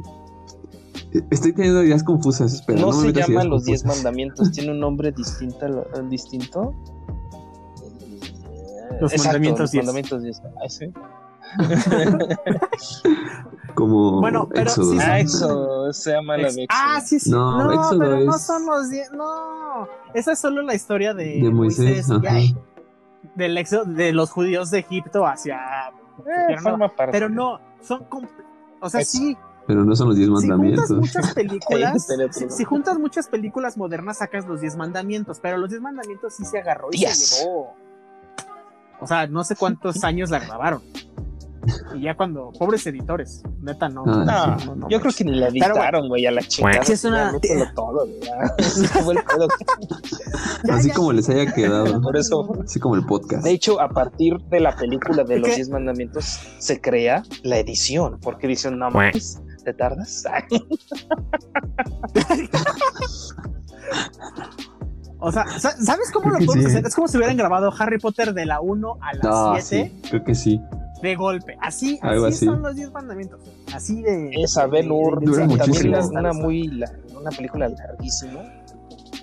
[1.31, 5.11] Estoy teniendo ideas confusas, pero no, no se llama Los Diez Mandamientos, tiene un nombre
[5.11, 5.85] distinto.
[6.09, 6.73] distinto.
[8.99, 9.85] Los Exacto, Mandamientos 10.
[9.85, 10.41] Mandamientos 10.
[10.43, 10.85] Ah, sí.
[13.75, 14.91] Como bueno, pero Éxodo.
[14.91, 16.67] Sí, ah, Éxodo se llama la de Éxodo.
[16.69, 17.29] Ah, sí, sí.
[17.29, 19.11] No, no pero no son los 10.
[19.11, 22.09] No, esa es solo la historia de, de Moisés.
[22.09, 22.55] Moisés
[23.35, 25.89] del éxodo de los judíos de Egipto hacia.
[26.19, 28.05] Eh, pero, no, pero no, son.
[28.81, 29.37] O sea, sí.
[29.67, 30.87] Pero no son los 10 mandamientos.
[30.87, 32.07] Si juntas muchas películas,
[32.49, 35.39] si, juntas muchas películas modernas, sacas los 10 mandamientos.
[35.41, 37.75] Pero los 10 mandamientos sí se agarró y se llevó.
[38.99, 40.81] O sea, no sé cuántos años la grabaron.
[41.95, 44.03] Y ya cuando, pobres editores, neta, no.
[44.07, 46.71] Ah, no, yo creo que ni la editaron, güey, a la chica.
[46.71, 47.33] es una...
[47.75, 48.07] todo,
[50.69, 52.01] Así como les haya quedado.
[52.01, 52.47] Por eso.
[52.63, 53.43] Así como el podcast.
[53.43, 58.19] De hecho, a partir de la película de los Diez Mandamientos se crea la edición.
[58.21, 59.41] Porque edición no más.
[59.63, 60.23] ¿Te tardas?
[65.19, 66.85] O sea, ¿sabes cómo lo podemos hacer?
[66.85, 69.91] Es como si hubieran grabado Harry Potter de la 1 a la 7.
[70.09, 70.61] creo que sí.
[71.01, 71.57] De golpe.
[71.61, 73.39] Así, así, son los 10 mandamientos.
[73.73, 74.31] Así de.
[74.41, 75.23] Esa Ben Hur.
[75.23, 76.83] También una, muy,
[77.19, 78.41] una película larguísima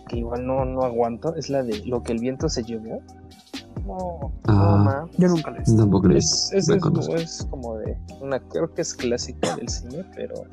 [0.09, 1.35] que igual no, no aguanto.
[1.35, 3.01] Es la de Lo que el viento se llevó.
[3.87, 5.77] No, ah, Yo nunca la he visto.
[5.77, 7.99] Tampoco es, es, es, es, como de.
[8.21, 10.47] Una, creo que es clásica del cine, pero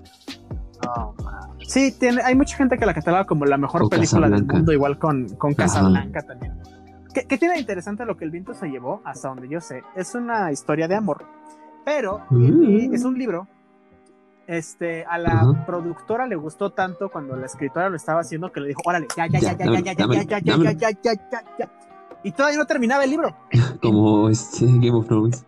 [1.68, 4.98] Sí, tiene, hay mucha gente que la cataloga como la mejor película del mundo, igual
[4.98, 6.54] con, con Casablanca también.
[7.14, 9.84] ¿Qué, tiene interesante lo que el viento se llevó, hasta donde yo sé?
[9.96, 11.26] Es una historia de amor,
[11.86, 12.94] pero mm.
[12.94, 13.48] es un libro.
[14.48, 18.70] Este, a la productora le gustó tanto cuando la escritora lo estaba haciendo que le
[18.70, 21.44] dijo, órale, ya, ya, ya, ya, ya, ya, ya, ya, ya, ya, ya, ya, ya,
[21.60, 21.72] ya.
[22.24, 23.36] Y todavía no terminaba el libro.
[23.82, 25.46] Como este Game of Thrones.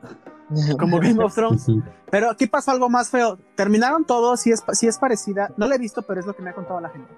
[0.79, 1.67] como Game of Thrones.
[2.09, 3.37] Pero aquí pasó algo más feo.
[3.55, 6.41] Terminaron todos, si es, si es parecida, no la he visto, pero es lo que
[6.41, 7.13] me ha contado la gente.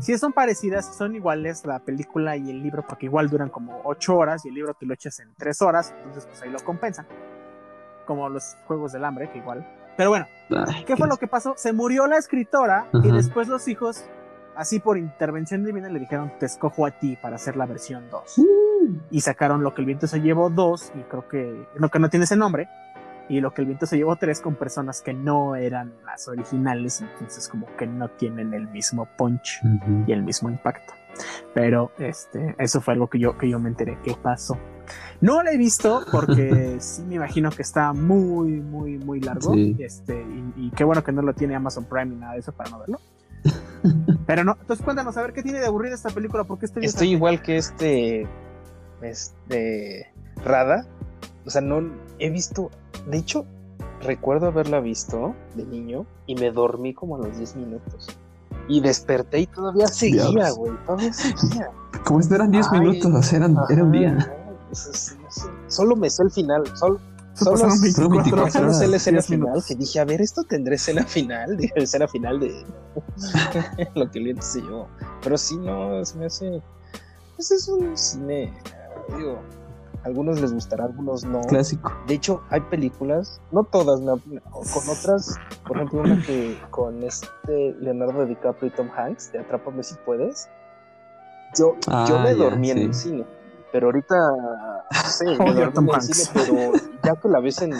[0.00, 4.16] Si son parecidas, son iguales la película y el libro, porque igual duran como ocho
[4.16, 7.06] horas y el libro te lo echas en tres horas, entonces pues ahí lo compensan.
[8.06, 9.66] Como los Juegos del Hambre, que igual.
[9.96, 10.26] Pero bueno,
[10.86, 11.54] ¿qué fue lo que pasó?
[11.56, 14.04] Se murió la escritora y después los hijos,
[14.56, 18.40] así por intervención divina, le dijeron, te escojo a ti para hacer la versión 2
[19.10, 22.10] y sacaron Lo que el viento se llevó dos, y creo que lo que no
[22.10, 22.68] tiene ese nombre,
[23.28, 27.00] y Lo que el viento se llevó tres con personas que no eran las originales,
[27.00, 29.60] entonces como que no tienen el mismo punch
[30.06, 30.92] y el mismo impacto.
[31.54, 34.58] Pero este, eso fue algo que yo, que yo me enteré que pasó.
[35.20, 39.54] No lo he visto porque sí me imagino que está muy, muy, muy largo.
[39.78, 42.52] Este, y, y, qué bueno que no lo tiene Amazon Prime ni nada de eso
[42.52, 43.00] para no verlo.
[44.26, 47.12] Pero no, entonces cuéntanos a ver qué tiene de aburrida esta película, porque estoy, estoy
[47.12, 48.28] igual que este
[49.02, 50.12] este,
[50.44, 50.86] Rada.
[51.46, 51.82] O sea, no
[52.18, 52.70] he visto,
[53.06, 53.44] de hecho,
[54.02, 58.08] recuerdo haberla visto de niño y me dormí como a los 10 minutos.
[58.68, 61.70] Y desperté y todavía seguía, güey, todavía seguía.
[62.04, 64.32] Como si eran 10 minutos, eran, era un día.
[65.68, 67.00] solo me sé el final, solo,
[67.34, 71.72] solo, solo sé la escena final, que dije, a ver, esto tendré escena final, dije,
[71.76, 72.64] escena final de
[73.94, 74.88] lo que el se llevó.
[75.22, 76.62] Pero sí, no, se me hace...
[77.36, 78.52] Pues es un cine
[79.16, 79.38] digo,
[80.04, 81.42] algunos les gustará, algunos no.
[81.42, 81.92] Clásico.
[82.06, 88.26] De hecho, hay películas, no todas, con otras, por ejemplo, una que con este Leonardo
[88.26, 90.48] DiCaprio y Tom Hanks, de Atrápame si puedes.
[91.56, 91.76] Yo,
[92.08, 93.24] yo me ah, dormí en el cine,
[93.70, 96.72] pero ahorita, no sé, me dormí en el cine, pero
[97.04, 97.72] ya que la ves en.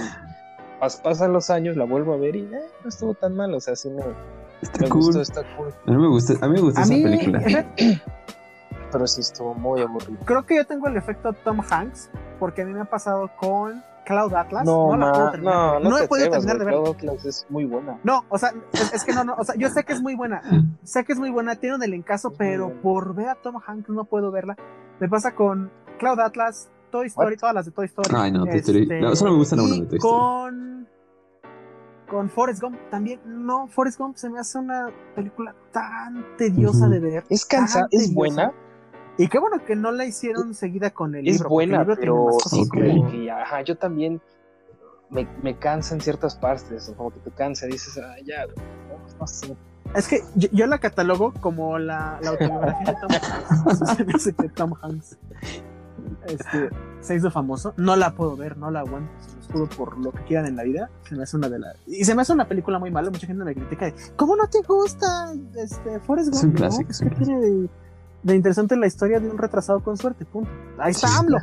[0.79, 3.75] pasan los años, la vuelvo a ver y eh, no estuvo tan mal, o sea,
[3.75, 4.03] sí me.
[4.61, 5.21] Está cool.
[5.21, 5.75] está cool.
[5.87, 7.43] A mí me gusta, a mí me gusta esa película.
[8.93, 10.19] Pero sí estuvo muy aburrido.
[10.25, 13.83] Creo que yo tengo el efecto Tom Hanks, porque a mí me ha pasado con
[14.05, 14.65] Cloud Atlas.
[14.65, 16.75] No, no, no, no, he podido terminar de ver.
[16.75, 17.99] Cloud Atlas es muy buena.
[18.05, 18.53] No, o sea,
[18.93, 20.43] es, que no, no, o sea, yo sé que es muy buena,
[20.85, 24.05] sé que es muy buena, tiene un elencazo, pero por ver a Tom Hanks no
[24.05, 24.57] puedo verla.
[25.01, 28.11] Me pasa con Cloud Atlas, Toy Story, todas las de Toy Story.
[28.15, 28.83] Ay, no, Toy Story.
[28.83, 30.01] Este, no, solo me gustan una de Toy Story.
[30.01, 30.83] Con
[32.13, 33.21] con Forrest Gump también.
[33.25, 37.25] No, Forrest Gump se me hace una película tan tediosa de ver.
[37.31, 38.53] Es cansada, es buena,
[39.19, 41.47] y qué bueno que no la hicieron seguida con el es libro.
[41.47, 42.29] Es buena, pero
[43.33, 44.21] ajá, yo también
[45.11, 48.47] me, me cansa en ciertas partes, como que te cansa, dices, ah, ya,
[49.19, 49.55] no, sé.
[49.95, 53.11] Es que yo, la catalogo como la, la autobiografía de Tom
[54.07, 54.33] Hanks.
[54.41, 55.19] que Tom Hanks
[56.27, 57.75] este, se hizo famoso.
[57.77, 60.57] No la puedo ver, no la aguanto, se los juro por lo que quieran en
[60.57, 60.91] la vida.
[61.09, 61.77] Se me hace una de las.
[61.87, 63.11] Y se me hace una película muy mala.
[63.11, 66.39] Mucha gente me critica de, ¿cómo no te gusta este, Forrest Gump?
[66.39, 66.91] Es un clásico.
[66.91, 67.69] Es que tiene
[68.23, 70.51] de interesante la historia de un retrasado con suerte, punto.
[70.79, 71.39] Ahí está AMLO.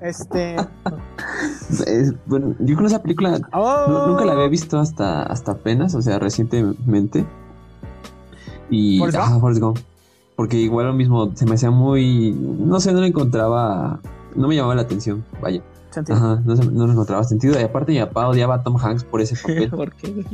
[0.00, 0.56] Este.
[2.26, 4.06] bueno, yo con esa película oh.
[4.08, 7.26] nunca la había visto hasta, hasta apenas, o sea, recientemente.
[8.70, 8.98] Y.
[8.98, 9.78] ¿Forrest Gump?
[10.36, 12.30] Porque igual lo mismo, se me hacía muy.
[12.32, 14.00] No sé, no le encontraba.
[14.36, 15.62] No me llamaba la atención, vaya.
[15.96, 17.58] Ajá, no, no le encontraba sentido.
[17.58, 19.70] Y aparte, mi papá odiaba a Tom Hanks por ese papel.
[19.70, 20.24] ¿Por qué,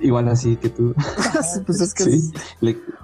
[0.00, 0.94] Igual así que tú.
[1.66, 2.04] pues es que.
[2.04, 2.32] Sí.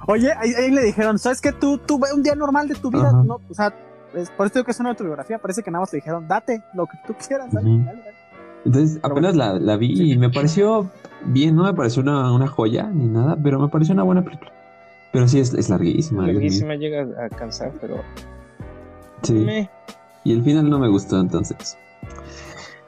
[0.07, 1.53] Oye, ahí, le dijeron, ¿sabes qué?
[1.53, 3.41] Tú, tú ve un día normal de tu vida, ¿no?
[3.49, 3.75] O sea,
[4.37, 6.87] por esto digo que es una autobiografía, parece que nada más te dijeron, date lo
[6.87, 7.85] que tú quieras, dale,
[8.65, 10.91] Entonces, apenas la, la, vi y me pareció
[11.25, 14.53] bien, no me pareció una, una, joya ni nada, pero me pareció una buena película.
[15.13, 16.27] Pero sí, es, es larguísima.
[16.27, 18.03] Larguísima, llega a cansar, pero.
[19.23, 19.69] Sí.
[20.25, 21.77] Y el final no me gustó entonces.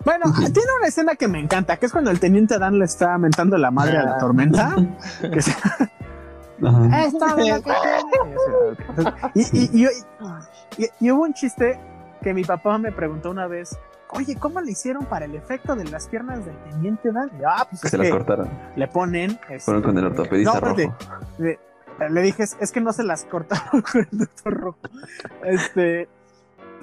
[0.05, 3.16] Bueno, tiene una escena que me encanta, que es cuando el teniente Dan le está
[3.18, 4.18] mentando la madre a la ah.
[4.18, 4.76] tormenta.
[5.32, 5.52] que se...
[9.34, 9.86] y,
[11.00, 11.78] y, hubo un chiste
[12.22, 13.76] que mi papá me preguntó una vez.
[14.11, 17.30] Oye, ¿cómo le hicieron para el efecto de las piernas del teniente Dan?
[17.46, 18.48] ah, pues se las cortaron.
[18.76, 19.38] Le ponen.
[19.59, 20.96] Fueron con el este, ortopedista rojo.
[21.38, 24.78] le, dije, es que no se las cortaron con el doctor rojo.
[25.44, 26.09] Este.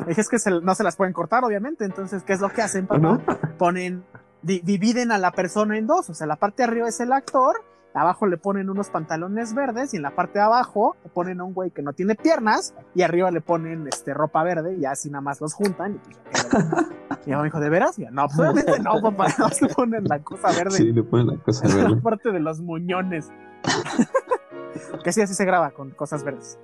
[0.07, 1.85] Es que no se las pueden cortar, obviamente.
[1.85, 3.19] Entonces, ¿qué es lo que hacen, papá?
[3.57, 4.03] Ponen.
[4.41, 6.09] dividen a la persona en dos.
[6.09, 7.61] O sea, la parte de arriba es el actor
[7.99, 11.43] abajo le ponen unos pantalones verdes y en la parte de abajo le ponen a
[11.43, 15.09] un güey que no tiene piernas y arriba le ponen este, ropa verde y así
[15.09, 15.95] nada más los juntan.
[15.95, 15.97] Y,
[16.31, 17.99] pues, me dijo, ¿de veras?
[17.99, 20.77] no, pues obviamente no, papá, no le ponen la cosa verde.
[20.77, 21.95] Sí, le ponen la cosa verde.
[21.95, 23.29] la parte de los muñones.
[25.03, 26.57] que sí, así se graba con cosas verdes.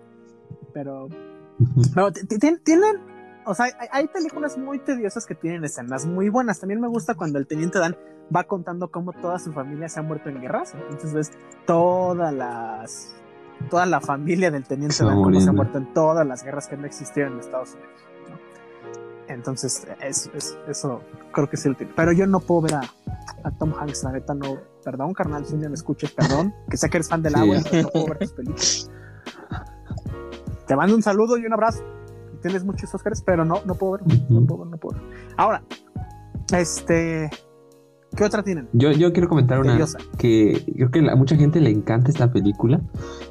[0.74, 1.10] Pero...
[1.96, 2.62] No, tienen
[3.48, 6.60] o sea, hay, películas muy tediosas que tienen escenas muy buenas.
[6.60, 7.98] También me gusta cuando el teniente Dan
[8.36, 10.74] va contando cómo toda su familia se ha muerto en guerras.
[10.76, 11.32] Entonces ves
[11.66, 13.14] todas las
[13.70, 16.76] toda la familia del teniente Dan cómo se ha muerto en todas las guerras que
[16.76, 17.92] no existieron en Estados Unidos.
[19.30, 19.88] Entonces,
[20.68, 21.02] eso
[21.34, 21.92] creo que es el tema.
[21.96, 24.58] Pero yo no puedo ver a, Tom Hanks, la neta, no.
[24.84, 26.54] Perdón, carnal, si día me escuches, perdón.
[26.70, 28.92] Que sé que eres fan del agua, pero no puedo ver tus películas.
[30.68, 31.97] Te mando un saludo y un abrazo
[32.38, 35.00] tienes muchos Oscars, pero no, no puedo ver, no puedo no puedo
[35.36, 35.64] Ahora,
[36.54, 37.30] este,
[38.16, 38.70] ¿qué otra tienen?
[38.74, 39.78] Yo, yo quiero comentar una
[40.18, 42.82] que creo que a mucha gente le encanta esta película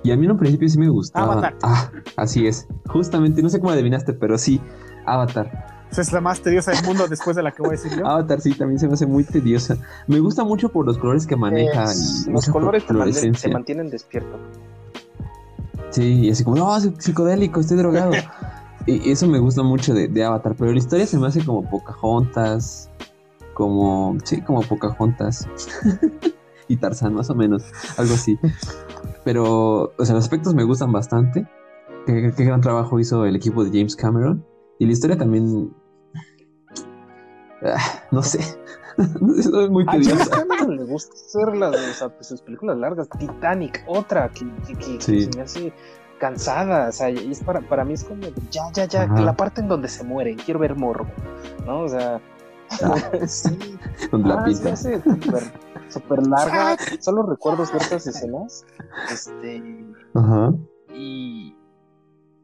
[0.03, 1.35] y a mí en un principio sí me gustaba.
[1.35, 1.57] Avatar.
[1.63, 2.69] Ah, así es.
[2.87, 4.61] Justamente, no sé cómo adivinaste, pero sí,
[5.07, 5.87] Avatar.
[5.91, 8.07] es la más tediosa del mundo después de la que voy a decir yo.
[8.07, 9.77] Avatar sí, también se me hace muy tediosa.
[10.07, 11.87] Me gusta mucho por los colores que maneja.
[12.29, 12.85] los colores
[13.39, 14.41] se mantienen despiertos.
[15.91, 18.13] Sí, y así como, no, psicodélico, estoy drogado.
[18.87, 22.89] Y eso me gusta mucho de, Avatar, pero la historia se me hace como Pocahontas,
[23.53, 25.49] como, sí, como Pocahontas.
[26.69, 27.65] y Tarzán, más o menos,
[27.97, 28.39] algo así.
[29.25, 31.49] Pero, o sea, los aspectos me gustan bastante.
[32.07, 34.47] Qué, gran trabajo hizo el equipo de James Cameron.
[34.79, 35.75] Y la historia también.
[37.65, 38.39] Ah, no sé.
[38.99, 43.09] es muy A James Cameron le gusta hacer las, pues, sus películas largas.
[43.19, 45.73] Titanic, otra que, que, se me hace
[46.19, 49.69] cansada, o sea, es para, para mí es como, ya, ya, ya, la parte en
[49.69, 51.07] donde se mueren, quiero ver morbo,
[51.67, 51.81] ¿no?
[51.81, 52.21] O sea,
[52.83, 53.79] ah, sí,
[54.11, 54.47] donde la ah,
[55.89, 58.65] súper larga, solo recuerdo ciertas escenas,
[59.13, 59.63] este,
[60.15, 60.53] Ajá.
[60.95, 61.55] y,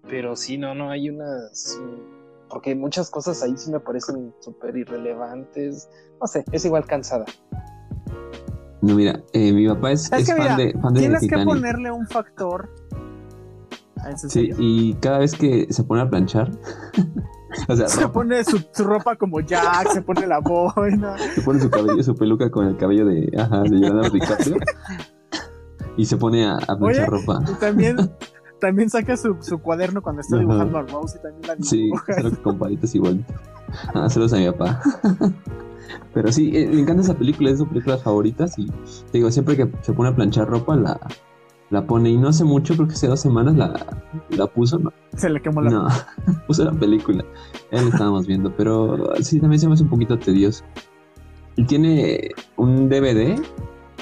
[0.09, 1.81] pero sí, no, no, hay unas,
[2.49, 5.89] porque muchas cosas ahí sí me parecen súper irrelevantes,
[6.21, 7.25] no sé, es igual cansada.
[8.83, 12.05] No, mira, eh, mi papá es, es, fan, de, fan de Tienes que ponerle un
[12.09, 12.69] factor
[14.05, 16.51] Ah, sí, y cada vez que se pone a planchar,
[17.69, 21.71] o sea, se pone su, ropa como Jack, se pone la boina, se pone su
[21.71, 24.57] cabello, su peluca con el cabello de, ajá, de Leonardo DiCaprio
[25.97, 27.41] y se pone a, planchar ropa.
[27.49, 27.97] Y también,
[28.61, 32.15] también saca su, su cuaderno cuando está dibujando a Rose y también la dibuja.
[32.31, 33.25] Sí, con palitos igual.
[33.95, 34.81] Ah, saludos a mi papá.
[36.15, 38.71] Pero sí, eh, me encanta esa película, es de sus películas favoritas y
[39.13, 40.99] digo, siempre que se pone a planchar ropa la,
[41.73, 44.93] la pone y no hace mucho, creo que hace dos semanas la, puso, ¿no?
[45.17, 45.89] Se le quemó la No,
[46.47, 47.25] puso la película.
[47.73, 50.65] Ya la estábamos viendo, pero sí, también se me hace un poquito tedioso.
[51.57, 53.41] Y tiene un DVD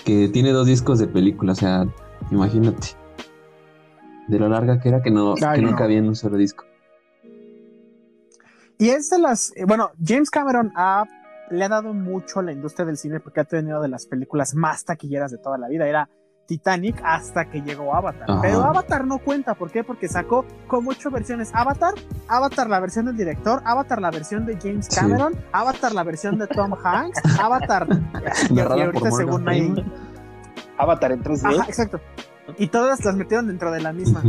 [0.05, 1.87] que tiene dos discos de película, o sea,
[2.33, 2.89] imagínate.
[4.27, 6.65] De lo larga que era que no, que no cabía en un solo disco.
[8.79, 11.05] Y es de las, eh, bueno, James Cameron ha,
[11.51, 14.57] le ha dado mucho a la industria del cine porque ha tenido de las películas
[14.57, 15.87] más taquilleras de toda la vida.
[15.87, 16.09] Era
[16.51, 18.27] Titanic hasta que llegó Avatar.
[18.43, 19.85] Pero Avatar no cuenta, ¿por qué?
[19.85, 21.53] Porque sacó como ocho versiones.
[21.55, 21.95] Avatar,
[22.27, 26.49] Avatar la versión del director, Avatar la versión de James Cameron, Avatar la versión de
[26.49, 27.87] Tom Hanks, Avatar
[28.51, 29.73] y, ahorita según hay...
[30.77, 31.61] Avatar en 3D.
[31.61, 32.01] Ajá, exacto.
[32.59, 34.21] Y todas las metieron dentro de la misma.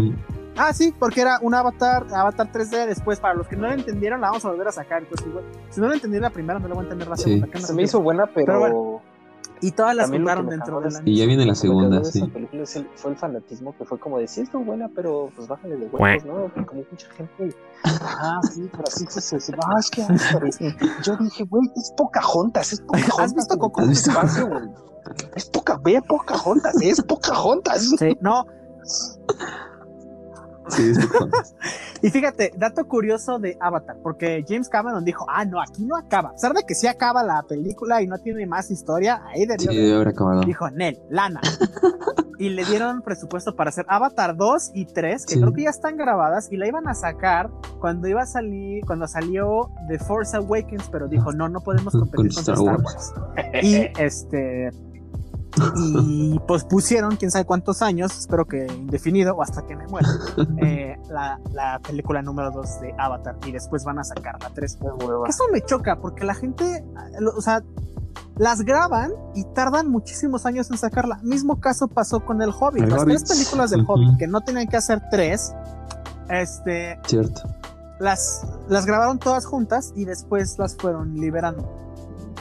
[0.58, 2.86] Ah, sí, porque era un avatar, avatar 3D.
[2.86, 5.02] Después, para los que no la entendieron, la vamos a volver a sacar.
[5.02, 5.28] Entonces,
[5.72, 7.48] si no la entendí la primera, no la voy a entender la segunda.
[7.58, 9.02] Se me hizo buena, pero
[9.62, 12.24] y todas las juntaron dentro de la Y ya viene la segunda, sí.
[12.28, 12.64] película
[12.96, 16.26] fue el fanatismo que fue como de, sí, estuvo buena, pero pues bájale de huevos,
[16.26, 16.48] ¿no?
[16.54, 21.44] Porque como mucha gente, ah, sí, pero así se se ah, es que yo dije,
[21.46, 23.82] güey, es poca juntas, es poca ¿Has visto Coco?
[25.36, 27.90] Es poca, ve poca juntas, es poca juntas.
[27.98, 28.46] Sí, no.
[32.02, 36.30] y fíjate, dato curioso de Avatar, porque James Cameron dijo, ah, no, aquí no acaba.
[36.30, 39.58] A pesar de que sí acaba la película y no tiene más historia, ahí de
[39.60, 39.68] sí,
[40.46, 41.42] Dijo, Nel, lana.
[42.38, 45.98] y le dieron presupuesto para hacer Avatar 2 y 3, que creo que ya están
[45.98, 47.50] grabadas, y la iban a sacar
[47.80, 52.34] cuando iba a salir, cuando salió The Force Awakens, pero dijo, no, no podemos competir
[52.34, 53.14] con Star, Wars.
[53.62, 54.72] Y este
[55.76, 60.08] y pues pusieron quién sabe cuántos años, espero que indefinido o hasta que me muera,
[60.62, 64.78] eh, la, la, película número 2 de Avatar y después van a sacar la 3.
[65.28, 66.84] Eso me choca porque la gente,
[67.36, 67.62] o sea,
[68.38, 71.20] las graban y tardan muchísimos años en sacarla.
[71.22, 72.88] Mismo caso pasó con El Hobbit.
[72.88, 75.54] las tres películas del Hobbit, que no tenían que hacer tres,
[76.30, 77.00] este.
[77.06, 77.42] Cierto.
[78.00, 81.91] Las, las grabaron todas juntas y después las fueron liberando.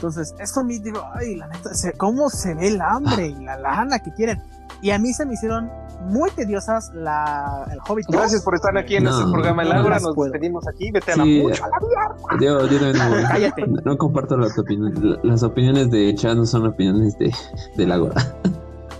[0.00, 3.98] Entonces, eso me digo, ay, la neta, ¿cómo se ve el hambre y la lana
[3.98, 4.42] que quieren?
[4.80, 5.70] Y a mí se me hicieron
[6.06, 8.06] muy tediosas la, el Hobbit.
[8.08, 9.98] Gracias por estar aquí en este programa El Ágora.
[9.98, 10.90] Nos despedimos aquí.
[10.90, 15.18] Vete a la mucho a Yo, yo no, no, comparto las opiniones.
[15.22, 17.30] Las opiniones de Chad no son opiniones de,
[17.76, 18.14] del Ágora.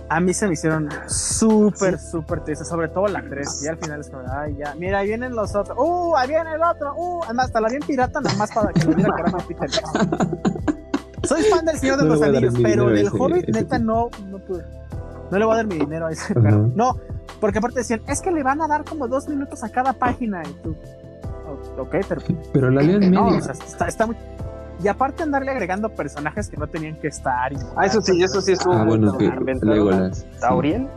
[0.09, 3.63] A mí se me hicieron súper, súper tristes, sobre todo la 3.
[3.63, 5.75] Y al final es como, ay, ya, mira, ahí vienen los otros.
[5.79, 6.15] ¡Uh!
[6.15, 6.93] Ahí viene el otro.
[6.95, 7.23] ¡Uh!
[7.23, 9.69] Además, hasta la bien pirata, nada más para que lo viera que era más Peter
[11.23, 14.63] Soy fan del Señor de los Anillos, pero del Hobbit, neta, no, no pude
[15.31, 16.69] no le voy a dar mi dinero a ese perro.
[16.75, 16.97] No,
[17.39, 20.43] porque aparte decían, es que le van a dar como dos minutos a cada página.
[20.43, 20.75] Y tú,
[21.77, 22.21] ok, pero.
[22.51, 23.53] Pero la ley no, o sea,
[23.87, 24.17] está, muy.
[24.83, 27.53] Y aparte andarle agregando personajes que no tenían que estar.
[27.77, 28.73] ah, eso sí, eso sí es un.
[28.73, 29.31] Ah, bueno, que
[30.39, 30.89] Taurien.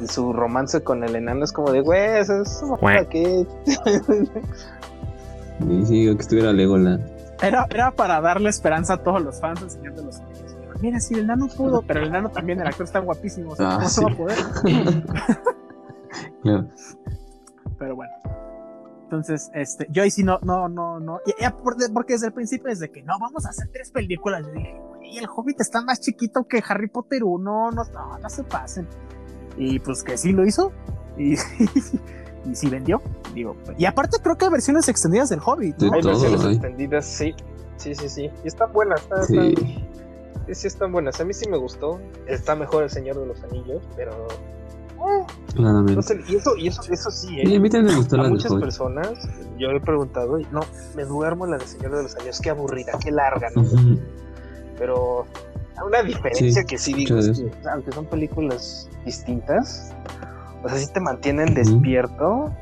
[0.00, 3.46] Y su romance con el enano es como de, güey, eso es para qué.
[5.66, 7.00] sí, sí, que estuviera Legolas.
[7.42, 11.26] Era, era para darle esperanza a todos los fans de los Anillos mira, si el
[11.26, 14.12] nano pudo, pero el nano también, el actor está guapísimo, o sea, ah, ¿cómo va
[14.12, 14.38] a poder?
[17.78, 18.12] Pero bueno.
[19.04, 21.20] Entonces, este, yo ahí sí no, no, no, no.
[21.92, 25.18] porque desde el principio, desde que no, vamos a hacer tres películas, yo dije, güey,
[25.18, 28.86] el Hobbit está más chiquito que Harry Potter 1, no, no, no se pasen.
[29.56, 30.72] Y pues que sí lo hizo.
[31.18, 31.36] Y,
[32.44, 33.00] y sí vendió.
[33.34, 35.78] Digo, y aparte creo que hay versiones extendidas del Hobbit.
[35.78, 35.92] ¿no?
[35.92, 37.34] hay versiones extendidas, sí.
[37.76, 38.30] Sí, sí, sí.
[38.44, 39.54] Y está buena, está, sí
[40.54, 41.20] sí están buenas.
[41.20, 42.00] A mí sí me gustó.
[42.26, 44.26] Está mejor El Señor de los Anillos, pero.
[45.54, 46.20] Claramente.
[46.28, 47.56] y eso, y eso, eso sí, ¿eh?
[47.56, 49.08] a muchas personas,
[49.58, 50.60] yo he preguntado, y no,
[50.94, 53.64] me duermo la de Señor de los Anillos, qué aburrida, qué larga, ¿no?
[54.78, 55.24] Pero
[55.86, 59.94] una diferencia que sí digo es que, aunque son películas distintas,
[60.62, 62.54] o sea, sí te mantienen despierto.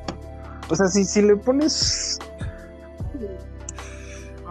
[0.70, 2.18] O sea, si, si le pones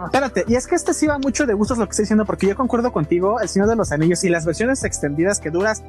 [0.04, 2.46] Espérate, y es que este sí va mucho de gustos lo que estoy diciendo, porque
[2.46, 5.82] yo concuerdo contigo, El Señor de los Anillos y las versiones extendidas que duras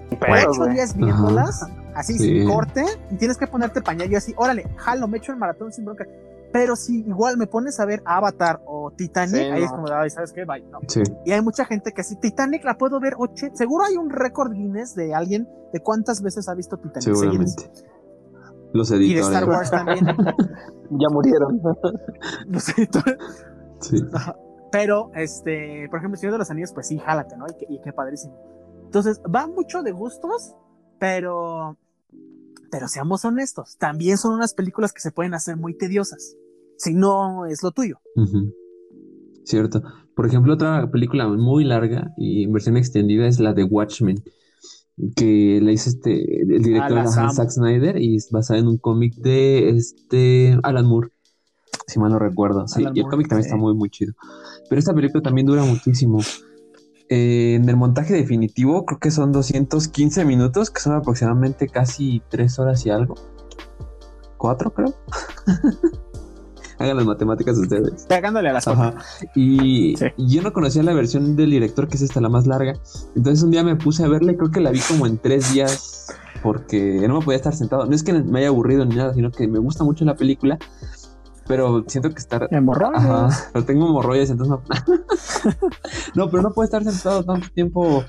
[0.48, 5.08] ocho días viéndolas, así sin corte, y tienes que ponerte pañal y así, órale, jalo,
[5.08, 6.08] me echo el maratón sin bronca.
[6.52, 10.34] Pero si igual me pones a ver Avatar o Titanic, ahí es como, ay, ¿sabes
[10.34, 10.46] qué?
[10.46, 10.64] Bye.
[10.64, 10.80] No.
[11.26, 13.48] Y hay mucha gente que así, Titanic la puedo ver ocho.
[13.54, 17.04] Seguro hay un récord Guinness de alguien de cuántas veces ha visto Titanic.
[17.04, 17.72] Seguramente.
[18.74, 19.12] Los editores.
[19.12, 20.06] Y de Star Wars también.
[20.92, 21.62] ya murieron.
[22.48, 23.18] Los editores.
[24.72, 27.46] Pero, este, por ejemplo, el Señor de los Anillos, pues sí, jálate, ¿no?
[27.68, 28.36] Y, qué padrísimo.
[28.86, 30.56] Entonces, va mucho de gustos,
[31.00, 31.78] pero,
[32.72, 36.36] pero seamos honestos, también son unas películas que se pueden hacer muy tediosas,
[36.78, 38.00] si no es lo tuyo.
[39.44, 39.82] Cierto.
[40.16, 44.24] Por ejemplo, otra película muy larga y en versión extendida es la de Watchmen,
[45.16, 49.16] que la hizo este, el director de Zack Snyder y es basada en un cómic
[49.16, 51.12] de este Alan Moore
[51.90, 52.68] si mal no recuerdo.
[52.68, 54.14] Sí, y el cómic también está muy, muy chido.
[54.70, 56.20] Pero esta película también dura muchísimo.
[57.10, 62.60] Eh, en el montaje definitivo, creo que son 215 minutos, que son aproximadamente casi 3
[62.60, 63.16] horas y algo.
[64.38, 64.94] ¿Cuatro, creo?
[66.78, 68.06] Hagan las matemáticas ustedes.
[68.08, 68.66] Pegándole a las
[69.36, 72.74] Y, yo no conocía la versión del director, que es esta, la más larga.
[73.16, 75.52] Entonces un día me puse a verla y creo que la vi como en tres
[75.52, 77.86] días porque no me podía estar sentado.
[77.86, 80.58] No es que me haya aburrido ni nada, sino que me gusta mucho la película
[81.50, 82.48] pero siento que estar.
[82.52, 83.00] Hemorroides.
[83.00, 84.62] Ajá, pero tengo hemorroides, entonces no.
[86.16, 88.04] no, pero no puede estar sentado tanto tiempo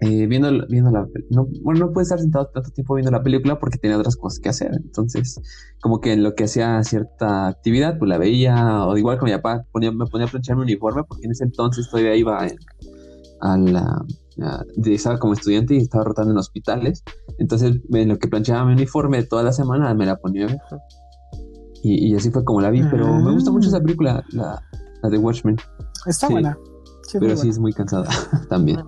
[0.00, 1.06] eh, viendo, viendo la.
[1.30, 4.40] No, bueno, no puede estar sentado tanto tiempo viendo la película porque tenía otras cosas
[4.40, 4.72] que hacer.
[4.74, 5.40] Entonces,
[5.80, 9.30] como que en lo que hacía cierta actividad, pues la veía, o igual que mi
[9.30, 12.44] papá ponía, me ponía a planchar mi uniforme porque en ese entonces todavía iba
[13.40, 14.04] a la.
[14.84, 17.04] estaba como estudiante y estaba rotando en hospitales.
[17.38, 20.48] Entonces, en lo que planchaba mi uniforme toda la semana, me la ponía
[21.84, 23.82] Y, así fue como la vi, pero me gusta mucho esa ah.
[23.82, 24.62] película, la,
[25.02, 25.56] la de Watchmen.
[26.06, 26.56] Está buena.
[27.12, 28.08] pero sí es muy cansada
[28.48, 28.84] también.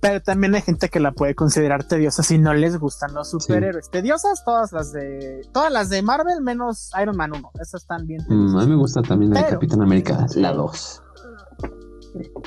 [0.00, 3.90] Pero también hay gente que la puede considerar tediosa si no les gustan los superhéroes.
[3.90, 7.50] Tediosas todas las de todas las de Marvel menos Iron Man 1.
[7.54, 8.22] Esas están bien.
[8.28, 11.02] Mm, a mí me gusta también la de Capitán América, la 2.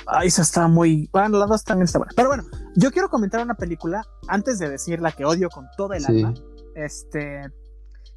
[0.08, 1.10] Ah, esa está muy.
[1.12, 2.14] Bueno, la 2 también está buena.
[2.16, 2.44] Pero bueno,
[2.76, 6.34] Yo quiero comentar una película, antes de decir la que odio con toda el alma,
[6.76, 7.42] este,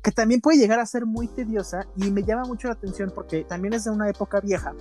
[0.03, 3.45] que también puede llegar a ser muy tediosa y me llama mucho la atención porque
[3.45, 4.75] también es de una época vieja,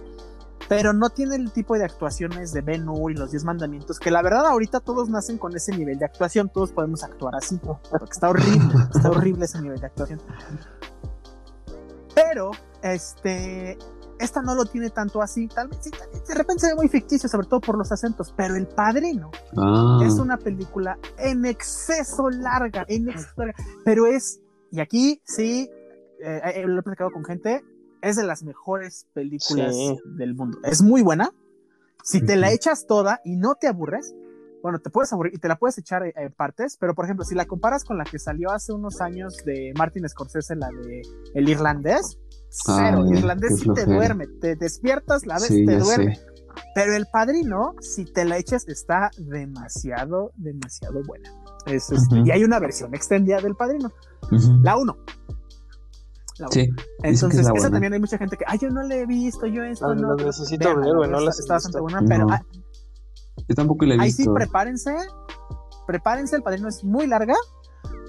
[0.68, 4.10] pero no tiene el tipo de actuaciones de Ben Hur y los Diez Mandamientos, que
[4.10, 8.12] la verdad ahorita todos nacen con ese nivel de actuación, todos podemos actuar así, porque
[8.12, 10.22] está horrible, está horrible ese nivel de actuación.
[12.16, 12.52] Pero,
[12.82, 13.78] este,
[14.22, 15.92] esta no lo tiene tanto así, tal vez sí,
[16.28, 20.00] de repente se ve muy ficticio, sobre todo por los acentos, pero El Padrino ah.
[20.04, 24.40] es una película en exceso larga, en exceso larga, pero es
[24.72, 25.70] y aquí sí,
[26.24, 27.64] eh, eh, lo he platicado con gente,
[28.02, 29.76] es de las mejores películas
[30.18, 30.60] del mundo.
[30.64, 31.32] Es muy buena.
[32.04, 34.16] Si te la echas toda y no te aburres,
[34.64, 37.36] bueno, te puedes aburrir y te la puedes echar en partes, pero por ejemplo, si
[37.36, 41.02] la comparas con la que salió hace unos años de Martin Scorsese, la de
[41.34, 42.18] El Irlandés,
[42.50, 43.04] cero.
[43.08, 46.20] el Irlandés sí te duerme, te despiertas, la vez te duerme.
[46.76, 51.30] Pero El Padrino, si te la echas, está demasiado, demasiado buena.
[51.66, 51.96] Este,
[52.26, 53.92] y hay una versión extendida del Padrino.
[54.64, 54.98] La 1.
[56.50, 56.70] Sí,
[57.04, 59.88] Entonces, esa también hay mucha gente que, ay, yo no la he visto, yo esto
[59.88, 60.16] ah, no.
[60.16, 62.28] necesito ver, no la Está bastante buena, pero.
[63.48, 64.22] yo tampoco la he visto.
[64.22, 64.96] Ahí sí, prepárense.
[65.86, 67.36] Prepárense, el padrino es muy larga,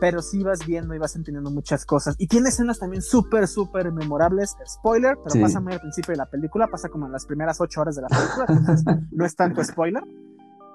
[0.02, 2.16] pero sí vas viendo y vas entendiendo muchas cosas.
[2.18, 4.56] Y tiene escenas también súper, súper memorables.
[4.66, 7.82] Spoiler, pero pasa muy al principio de la película, pasa como en las primeras ocho
[7.82, 10.02] horas de la película, entonces no es tanto spoiler.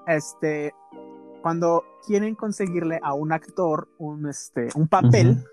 [0.08, 0.74] Este,
[1.42, 5.44] cuando quieren conseguirle a un actor un, este, un papel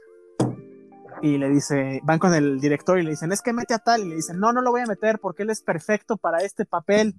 [1.20, 4.03] y le dice, van con el director y le dicen, es que mete a tal
[4.03, 6.64] y le dicen, no, no lo voy a meter porque él es perfecto para este
[6.64, 7.16] papel.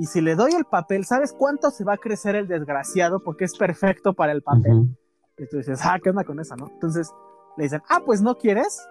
[0.00, 3.44] Y si le doy el papel, ¿sabes cuánto se va a crecer el desgraciado porque
[3.44, 4.96] es perfecto para el papel?
[5.38, 6.68] Y tú dices, ah, ¿qué onda con esa, no?
[6.72, 7.10] Entonces
[7.56, 8.86] le dicen, ah, pues no quieres.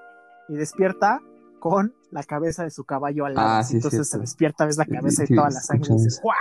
[0.47, 1.21] Y despierta
[1.59, 3.47] con la cabeza de su caballo al lado.
[3.47, 6.35] Ah, Entonces se despierta, ves la cabeza y toda la sangre y dices, ¡guau!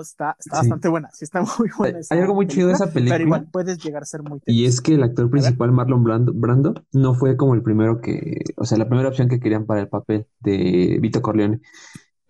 [0.00, 1.98] está, bastante buena, sí está muy buena.
[2.10, 3.16] Hay algo muy chido de esa película.
[3.16, 6.74] Pero igual puedes llegar a ser muy Y es que el actor principal, Marlon Brando,
[6.92, 9.88] no fue como el primero que, o sea, la primera opción que querían para el
[9.88, 11.60] papel de Vito Corleone.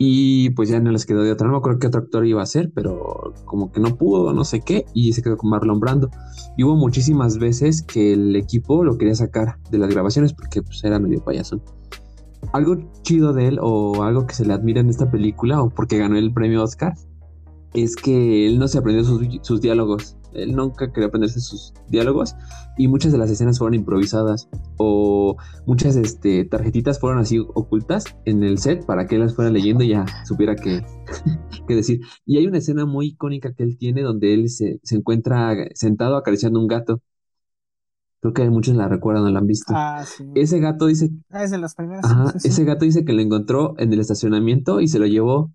[0.04, 1.46] Y pues ya no les quedó de otra.
[1.46, 4.44] No me acuerdo qué otro actor iba a ser, pero como que no pudo, no
[4.44, 6.10] sé qué, y se quedó con Marlon Brando.
[6.56, 10.82] Y hubo muchísimas veces que el equipo lo quería sacar de las grabaciones porque pues
[10.82, 11.62] era medio payaso
[12.52, 15.98] algo chido de él o algo que se le admira en esta película o porque
[15.98, 16.94] ganó el premio Oscar
[17.72, 20.16] es que él no se aprendió sus, diálogos.
[20.34, 22.34] Él nunca quería aprenderse sus diálogos
[22.76, 28.42] y muchas de las escenas fueron improvisadas o muchas este, tarjetitas fueron así ocultas en
[28.42, 30.84] el set para que él las fuera leyendo y ya supiera qué,
[31.68, 32.00] decir.
[32.26, 36.60] Y hay una escena muy icónica que él tiene donde él se, encuentra sentado acariciando
[36.60, 37.02] un gato.
[38.20, 39.72] Creo que muchos la recuerdan o la han visto.
[39.74, 40.04] Ah,
[40.36, 41.10] ese gato dice.
[41.30, 42.04] Ah, es de las primeras.
[42.44, 45.50] ese gato dice que lo encontró en el estacionamiento y se lo llevó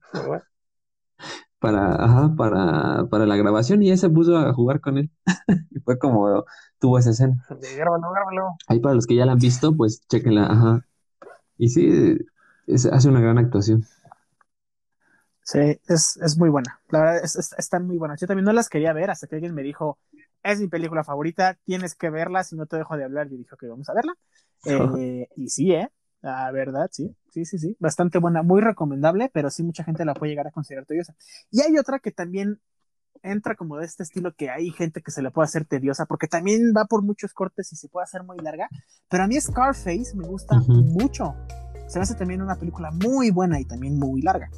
[1.59, 5.11] para, ajá, para, para la grabación y ella se puso a jugar con él.
[5.71, 6.45] y fue como
[6.79, 7.43] tuvo esa escena.
[7.77, 8.57] Grábalo, grábalo.
[8.67, 10.85] Ahí para los que ya la han visto, pues chequenla, ajá.
[11.57, 12.17] Y sí,
[12.91, 13.85] hace una gran actuación.
[15.43, 16.81] Sí, es, es muy buena.
[16.89, 18.19] La verdad, es, están muy buenas.
[18.19, 19.97] Yo también no las quería ver hasta que alguien me dijo,
[20.43, 23.29] es mi película favorita, tienes que verla, si no te dejo de hablar.
[23.29, 24.13] Yo dije, ok, vamos a verla.
[24.65, 25.89] Eh, y sí, ¿eh?
[26.21, 30.13] La verdad, sí, sí, sí, sí, bastante buena, muy recomendable, pero sí mucha gente la
[30.13, 31.15] puede llegar a considerar tediosa.
[31.51, 32.59] Y hay otra que también
[33.23, 36.27] entra como de este estilo que hay gente que se le puede hacer tediosa, porque
[36.27, 38.69] también va por muchos cortes y se puede hacer muy larga,
[39.09, 41.35] pero a mí Scarface me gusta mucho.
[41.87, 44.49] Se me hace también una película muy buena y también muy larga.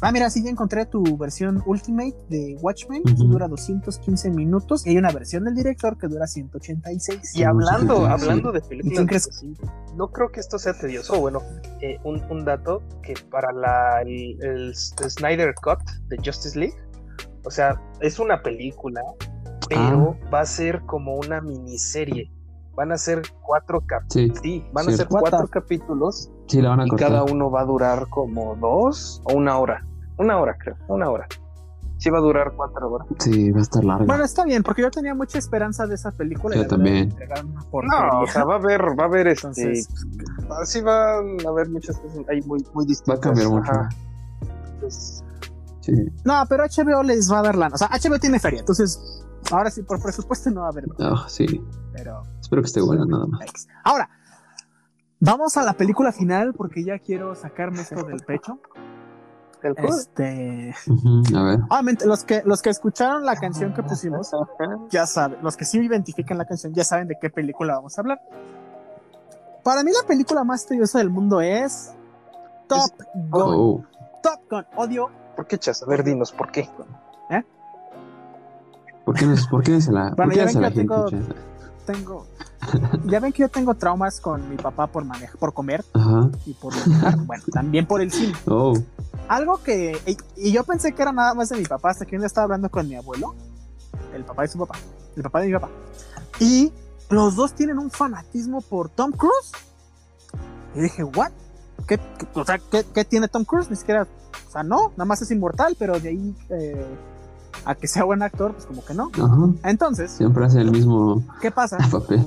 [0.00, 4.90] Ah, mira, sí, ya encontré tu versión Ultimate de Watchmen, que dura 215 minutos, y
[4.90, 7.34] hay una versión del director que dura 186.
[7.34, 9.28] Y hablando, hablando de películas,
[9.96, 11.20] no creo que esto sea tedioso.
[11.20, 11.42] Bueno,
[11.80, 16.76] eh, un, dato que para la, el, Snyder Cut de Justice League,
[17.44, 19.02] o sea, es una película,
[19.68, 20.30] pero ah.
[20.32, 22.30] va a ser como una miniserie.
[22.76, 24.38] Van a ser cuatro capítulos.
[24.40, 26.30] Sí, van a ser cuatro capítulos.
[26.46, 29.87] Sí, la van a y cada uno va a durar como dos o una hora.
[30.18, 30.76] Una hora, creo.
[30.88, 31.26] Una hora.
[31.98, 33.08] Sí va a durar cuatro horas.
[33.18, 34.06] Sí, va a estar largo.
[34.06, 36.54] Bueno, está bien, porque yo tenía mucha esperanza de esa película.
[36.54, 37.12] Yo también.
[37.72, 39.48] No, o sea, va a haber, va a haber este.
[39.48, 39.88] Entonces,
[40.64, 43.16] sí van a haber muchas cosas ahí muy, muy distintas.
[43.16, 43.72] Va a cambiar mucho.
[45.80, 45.94] sí.
[46.24, 47.74] No, pero HBO les va a dar lana.
[47.74, 50.86] O sea, HBO tiene feria, entonces ahora sí, por presupuesto no va a haber.
[50.98, 51.64] No, sí.
[51.92, 52.22] Pero.
[52.40, 53.40] Espero que esté buena, nada más.
[53.82, 54.08] Ahora,
[55.18, 58.60] vamos a la película final porque ya quiero sacarme esto del pecho.
[59.62, 60.74] Este.
[61.34, 61.60] a ver.
[61.68, 64.30] Obviamente, los que, los que escucharon la canción que pusimos,
[64.90, 68.00] ya saben, los que sí identifican la canción, ya saben de qué película vamos a
[68.00, 68.20] hablar.
[69.62, 71.92] Para mí, la película más tediosa del mundo es
[72.68, 73.42] Top Gun.
[73.42, 73.84] Oh.
[74.22, 74.66] Top Gun.
[74.76, 75.10] Odio
[75.46, 75.82] qué, Chas?
[75.82, 76.68] A ver, dinos, ¿por qué?
[77.30, 77.42] ¿Eh?
[79.04, 81.06] ¿Por qué, por qué se la, ¿por qué la gente, tengo,
[81.86, 82.26] tengo,
[83.06, 85.84] ya ven que yo tengo traumas con mi papá por manejar, por comer
[86.46, 88.34] y por manejar, bueno, también por el cine.
[88.46, 88.74] Oh.
[89.28, 89.98] Algo que,
[90.36, 92.44] y, yo pensé que era nada más de mi papá hasta que un día estaba
[92.44, 93.34] hablando con mi abuelo,
[94.14, 94.76] el papá de su papá,
[95.16, 95.68] el papá de mi papá,
[96.40, 96.72] y
[97.10, 99.52] los dos tienen un fanatismo por Tom Cruise.
[100.74, 101.30] Y dije, ¿what?
[101.86, 101.98] ¿Qué,
[102.34, 103.70] o sea, ¿qué, tiene Tom Cruise?
[103.70, 104.06] Ni siquiera,
[104.48, 106.86] o sea, no, nada más es inmortal, pero de ahí eh,
[107.64, 109.10] a que sea buen actor, pues como que no.
[109.64, 111.22] Entonces, siempre hace el mismo.
[111.40, 111.78] ¿Qué pasa?
[111.90, 112.24] Papel.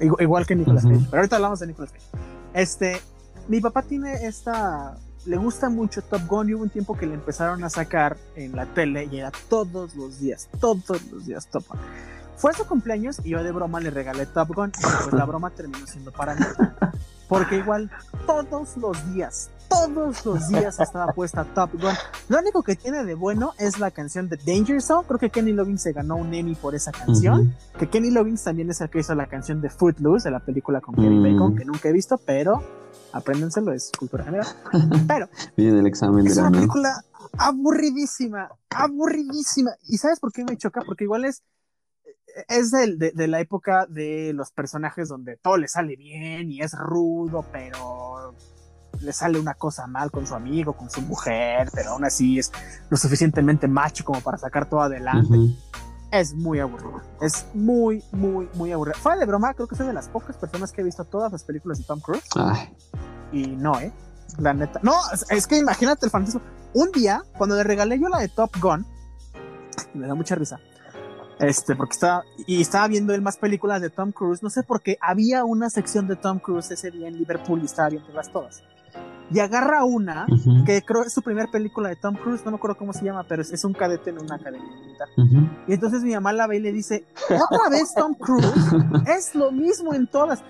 [0.00, 1.06] Igual, que Nicolas Cage.
[1.10, 2.06] Pero ahorita hablamos de Nicolas Cage.
[2.54, 3.00] Este,
[3.48, 4.96] mi papá tiene esta.
[5.26, 8.54] Le gusta mucho Top Gun y hubo un tiempo que le empezaron a sacar en
[8.56, 11.78] la tele y era todos los días, todos los días Top Gun.
[12.36, 15.50] Fue su cumpleaños y yo de broma le regalé Top Gun y pues la broma
[15.50, 16.44] terminó siendo para mí.
[17.28, 17.90] Porque igual
[18.26, 21.94] todos los días, todos los días estaba puesta Top Gun.
[22.28, 25.06] Lo único que tiene de bueno es la canción de Danger Zone.
[25.06, 27.54] Creo que Kenny Loggins se ganó un Emmy por esa canción.
[27.78, 30.80] Que Kenny Loggins también es el que hizo la canción de Footloose, de la película
[30.80, 31.22] con Kevin mm.
[31.22, 32.62] Bacon, que nunca he visto, pero
[33.12, 34.46] apréndenselo, es cultura general.
[35.06, 37.04] Pero el examen es una película
[37.38, 39.70] aburridísima, aburridísima.
[39.84, 40.82] ¿Y sabes por qué me choca?
[40.86, 41.42] Porque igual es
[42.48, 46.72] es de, de, la época de los personajes donde todo le sale bien y es
[46.72, 48.34] rudo, pero
[49.00, 52.52] le sale una cosa mal con su amigo, con su mujer, pero aún así es
[52.90, 55.36] lo suficientemente macho como para sacar todo adelante.
[56.10, 57.02] Es muy aburrido.
[57.20, 58.98] Es muy, muy, muy aburrido.
[58.98, 61.44] Fuera de broma, creo que soy de las pocas personas que he visto todas las
[61.44, 62.24] películas de Tom Cruise.
[63.32, 63.92] Y no, ¿eh?
[64.38, 64.80] La neta.
[64.82, 64.94] No,
[65.30, 66.40] es que imagínate el fantasma.
[66.72, 68.86] Un día, cuando le regalé yo la de Top Gun,
[69.94, 70.60] me da mucha risa.
[71.38, 74.82] Este, porque estaba, y estaba viendo él más películas de Tom Cruise, no sé por
[74.82, 78.62] qué, había una sección de Tom Cruise ese día en Liverpool y estaba viéndolas todas.
[79.30, 80.26] Y agarra una,
[80.64, 83.24] que creo es su primera película de Tom Cruise, no me acuerdo cómo se llama,
[83.28, 85.08] pero es, un cadete en una academia militar.
[85.66, 88.54] Y entonces mi mamá la ve y le dice, otra vez Tom Cruise,
[89.06, 90.42] es lo mismo en todas.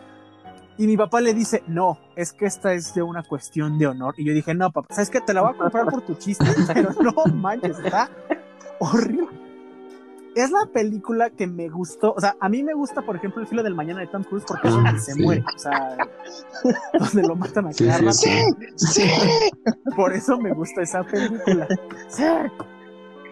[0.76, 4.14] Y mi papá le dice, no, es que esta es de una cuestión de honor.
[4.16, 5.20] Y yo dije, no, papá, ¿sabes qué?
[5.20, 8.08] Te la voy a comprar por tu chiste, pero no manches, está
[8.78, 9.37] horrible
[10.42, 12.12] es la película que me gustó.
[12.12, 14.44] O sea, a mí me gusta, por ejemplo, El filo del mañana de Tom Cruise
[14.46, 15.44] porque es donde ah, se muere.
[15.54, 15.96] O sea,
[16.98, 18.30] donde lo matan a sí, sí,
[18.76, 19.10] sí,
[19.96, 21.66] Por eso me gusta esa película.
[22.08, 22.24] Sí.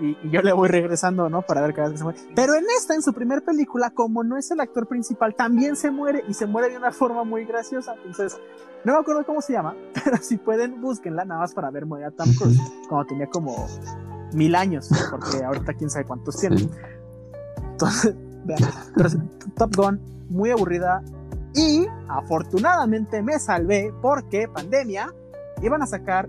[0.01, 1.43] Y, yo le voy regresando, ¿no?
[1.43, 2.19] Para ver cada vez que se muere.
[2.35, 5.91] Pero en esta, en su primer película, como no es el actor principal, también se
[5.91, 7.95] muere y se muere de una forma muy graciosa.
[8.05, 8.39] Entonces,
[8.85, 12.07] no me acuerdo cómo se llama, pero si pueden, búsquenla nada más para ver morir
[12.07, 13.67] a Tom Cruise, cuando tenía como
[14.33, 16.69] mil años, porque ahorita quién sabe cuántos tiene.
[17.77, 18.15] Entonces,
[18.97, 19.11] pero
[19.57, 21.03] Top Gun, muy aburrida.
[21.55, 25.13] Y afortunadamente me salvé porque pandemia
[25.63, 26.29] iban a sacar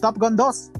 [0.00, 0.70] Top Gun 2.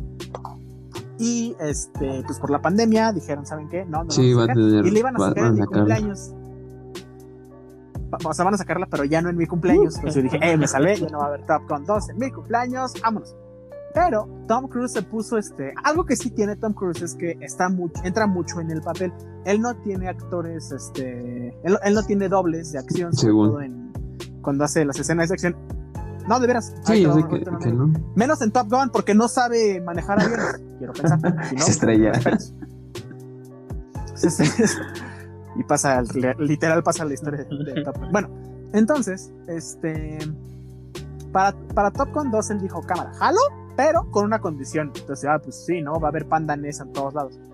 [1.18, 3.84] Y este, pues por la pandemia dijeron, ¿saben qué?
[3.84, 4.10] No, no.
[4.10, 6.32] Sí, a y le iban a sacar en mi cumpleaños.
[8.24, 9.96] O sea, van a sacarla, pero ya no en mi cumpleaños.
[9.96, 12.18] Entonces yo dije, eh, me salvé, ya no va a haber Top Gun 2 en
[12.18, 13.34] mi cumpleaños, vámonos.
[13.94, 15.72] Pero Tom Cruise se puso este.
[15.84, 19.12] Algo que sí tiene Tom Cruise es que está mucho, entra mucho en el papel.
[19.44, 21.56] Él no tiene actores, este.
[21.62, 23.12] Él, no tiene dobles de acción,
[23.62, 23.92] en,
[24.42, 25.56] cuando hace las escenas de acción.
[26.28, 26.74] No, de veras.
[26.84, 27.92] Sí, que, no.
[28.16, 30.60] Menos en Top Gun, porque no sabe manejar aviones.
[30.78, 31.20] quiero pensar.
[31.56, 32.12] Se estrella.
[35.54, 36.02] y pasa,
[36.38, 38.10] literal, pasa la historia de, Top Gun.
[38.10, 38.28] Bueno,
[38.72, 40.18] entonces, este.
[41.30, 43.38] Para, para Top Gun 2, él dijo: Cámara, ¿jalo?
[43.76, 44.92] Pero con una condición.
[44.94, 45.98] Entonces, ah, pues sí, ¿no?
[46.00, 47.38] Va a haber panda en todos lados.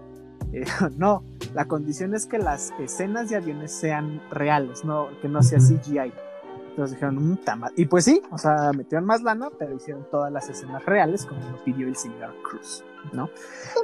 [0.52, 0.64] Eh,
[0.96, 1.22] no,
[1.54, 6.12] la condición es que las escenas de aviones sean reales, no, que no sea CGI.
[6.70, 7.38] Entonces dijeron, mmm,
[7.76, 11.40] y pues sí, o sea, metieron más lana, pero hicieron todas las escenas reales, como
[11.50, 13.30] lo pidió el señor Cruz, ¿no?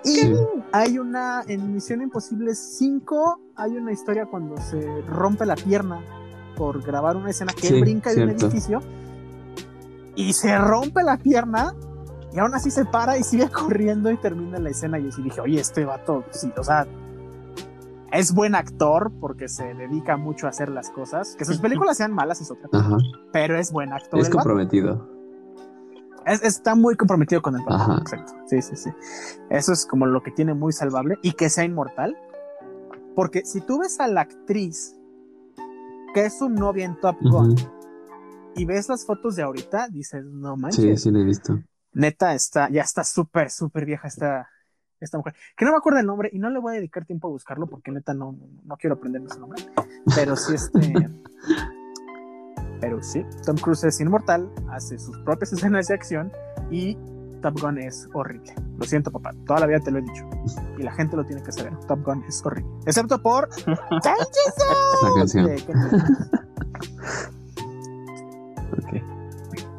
[0.02, 0.34] Y
[0.72, 6.00] hay una, en Misión Imposible 5, hay una historia cuando se rompe la pierna
[6.56, 8.80] por grabar una escena que él brinca de un edificio
[10.16, 11.74] y se rompe la pierna
[12.36, 14.98] y aún así se para y sigue corriendo y termina la escena.
[14.98, 16.86] Y así dije, oye, este vato, sí, o sea,
[18.12, 21.34] es buen actor porque se dedica mucho a hacer las cosas.
[21.36, 22.98] Que sus películas sean malas es otra cosa,
[23.32, 24.20] pero es buen actor.
[24.20, 25.08] Es comprometido.
[26.26, 28.00] está muy comprometido con el papel.
[28.00, 28.34] Exacto.
[28.48, 28.90] Sí, sí, sí.
[29.48, 32.18] Eso es como lo que tiene muy salvable y que sea inmortal.
[33.14, 34.94] Porque si tú ves a la actriz
[36.12, 37.54] que es su novia en Top Gun
[38.54, 41.00] y ves las fotos de ahorita, dices, no manches.
[41.00, 41.58] Sí, sí, lo he visto
[41.96, 44.50] neta está, ya está súper, súper vieja esta,
[45.00, 45.34] esta mujer.
[45.56, 47.66] Que no me acuerdo el nombre y no le voy a dedicar tiempo a buscarlo
[47.66, 49.64] porque neta no, no, quiero aprenderme su nombre.
[50.14, 50.78] Pero sí, este.
[52.80, 56.30] pero sí, Tom Cruise es inmortal, hace sus propias escenas de acción
[56.70, 56.96] y
[57.40, 58.54] Top Gun es horrible.
[58.78, 59.32] Lo siento, papá.
[59.46, 60.28] Toda la vida te lo he dicho.
[60.78, 61.74] Y la gente lo tiene que saber.
[61.86, 62.70] Top Gun es horrible.
[62.86, 63.48] Excepto por.
[63.66, 64.00] la
[65.16, 65.50] canción.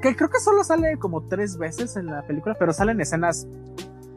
[0.01, 3.47] Que creo que solo sale como tres veces en la película, pero salen escenas.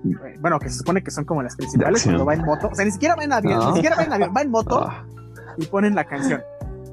[0.04, 2.68] Eh, bueno, que se supone que son como las principales cuando va en moto.
[2.68, 4.82] O sea, ni siquiera va en avión, ni siquiera va en avión, va en moto
[4.82, 5.04] ah.
[5.56, 6.42] y ponen la canción.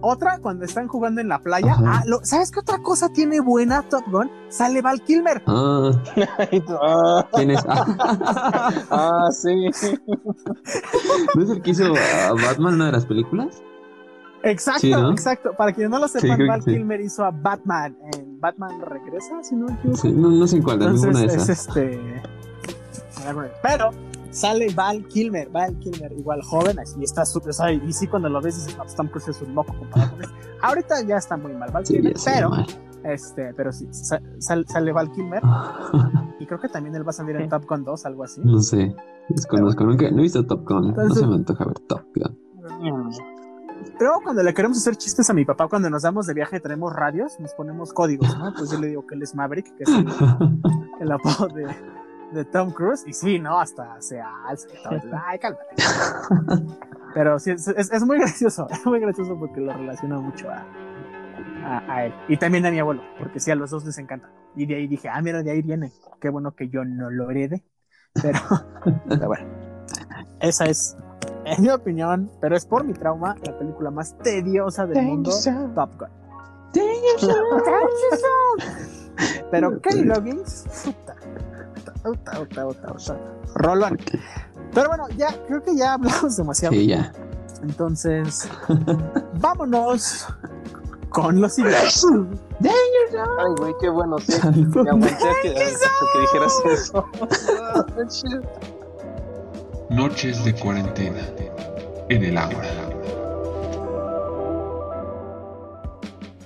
[0.01, 1.75] Otra, cuando están jugando en la playa.
[1.79, 4.29] Ah, ¿Sabes qué otra cosa tiene buena Top Gun?
[4.49, 5.41] Sale Val Kilmer.
[5.47, 5.91] Ah.
[7.33, 7.65] ¿Quién es?
[8.89, 9.69] Ah, sí.
[11.35, 13.61] ¿No es el que hizo a Batman una de las películas?
[14.43, 15.53] Exacto, exacto.
[15.57, 19.67] Para quienes no lo sepan, Val Kilmer hizo a Batman en Batman Regresa, si no
[19.67, 20.07] me equivoco.
[20.09, 21.49] no, sé en cuál, ninguna de esas.
[21.49, 22.21] Es este.
[23.61, 23.91] Pero
[24.31, 27.53] sale Val Kilmer, Val Kilmer, igual joven, y está súper,
[27.85, 30.35] y sí cuando lo ves dices, no, Tom Cruise es un loco comparado con este.
[30.61, 32.51] Ahorita ya está muy mal Val Kilmer, pero,
[33.03, 33.87] este, pero sí,
[34.39, 35.41] sale Val Kilmer,
[36.39, 38.41] y creo que también él va a salir en Top Gun 2, algo así.
[38.43, 38.95] No sé,
[39.29, 42.37] desconozco, nunca, no he visto Top Gun, no se me antoja ver Top Gun.
[43.99, 46.59] Pero cuando le queremos hacer chistes a mi papá, cuando nos damos de viaje y
[46.59, 48.53] tenemos radios, nos ponemos códigos, ¿no?
[48.55, 49.89] Pues yo le digo que él es Maverick, que es
[50.99, 51.65] el apodo de,
[52.31, 53.59] de Tom Cruise y sí, ¿no?
[53.59, 55.19] Hasta se alza y todo.
[55.25, 55.65] Ay, cálmate.
[57.13, 60.63] Pero sí, es, es, muy gracioso, es muy gracioso porque lo relaciona mucho a,
[61.63, 62.13] a, él.
[62.27, 64.29] Y también a mi abuelo, porque sí, a los dos les encanta.
[64.55, 65.91] Y de ahí dije, ah, mira, de ahí viene.
[66.21, 67.63] Qué bueno que yo no lo herede.
[68.13, 68.39] Pero,
[69.09, 69.47] pero bueno,
[70.39, 70.95] esa es,
[71.45, 75.31] en mi opinión, pero es por mi trauma, la película más tediosa del mundo,
[75.75, 76.09] Top Gun.
[79.51, 81.15] Pero Kelly Loggins, puta,
[83.55, 83.97] Rolón.
[84.73, 86.73] Pero bueno, ya, creo que ya hablamos demasiado.
[86.73, 87.11] Sí, ya.
[87.63, 88.47] Entonces,
[89.39, 90.27] vámonos
[91.09, 92.05] con los ideas.
[93.39, 94.33] Ay, güey, qué bueno, sí.
[94.43, 97.05] Me aguanté que, que dijeras eso.
[99.89, 101.21] Noches de cuarentena
[102.09, 102.61] en el agua.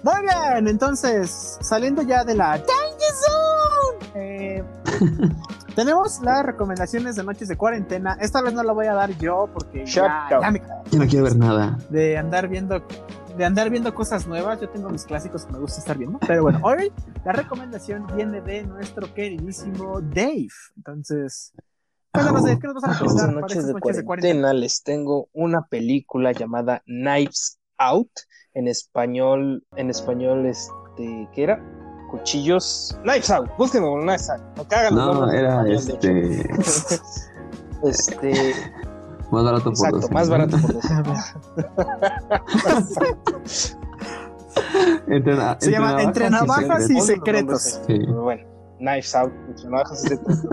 [0.03, 4.63] Muy bien, entonces, saliendo ya de la Danger Zone, eh,
[5.75, 8.15] tenemos las recomendaciones de noches de cuarentena.
[8.21, 10.61] Esta vez no la voy a dar yo porque ya, me...
[10.91, 11.79] Yo no quiero ver nada.
[11.89, 12.85] De andar viendo
[13.35, 14.61] de andar viendo cosas nuevas.
[14.61, 16.19] Yo tengo mis clásicos que me gusta estar viendo.
[16.19, 16.91] Pero bueno, hoy
[17.25, 20.49] la recomendación viene de nuestro queridísimo Dave.
[20.75, 21.53] Entonces,
[22.11, 23.33] cuéntanos, ¿qué nos vas a recomendar?
[23.33, 28.11] Noches, de, noches de cuarentena les tengo una película llamada Knives Out
[28.53, 31.59] en español, en español, este, ¿qué era?
[32.11, 36.41] Cuchillos, Knives Out, búsquenlo Knives Out, no cagan No, era este,
[37.83, 38.53] este,
[39.31, 40.83] más barato por Exacto, más barato por dos.
[45.59, 47.79] Se llama Entre Navajas y Secretos.
[47.87, 48.43] Bueno,
[48.79, 50.43] Knives Out, Entre Navajas y Secretos.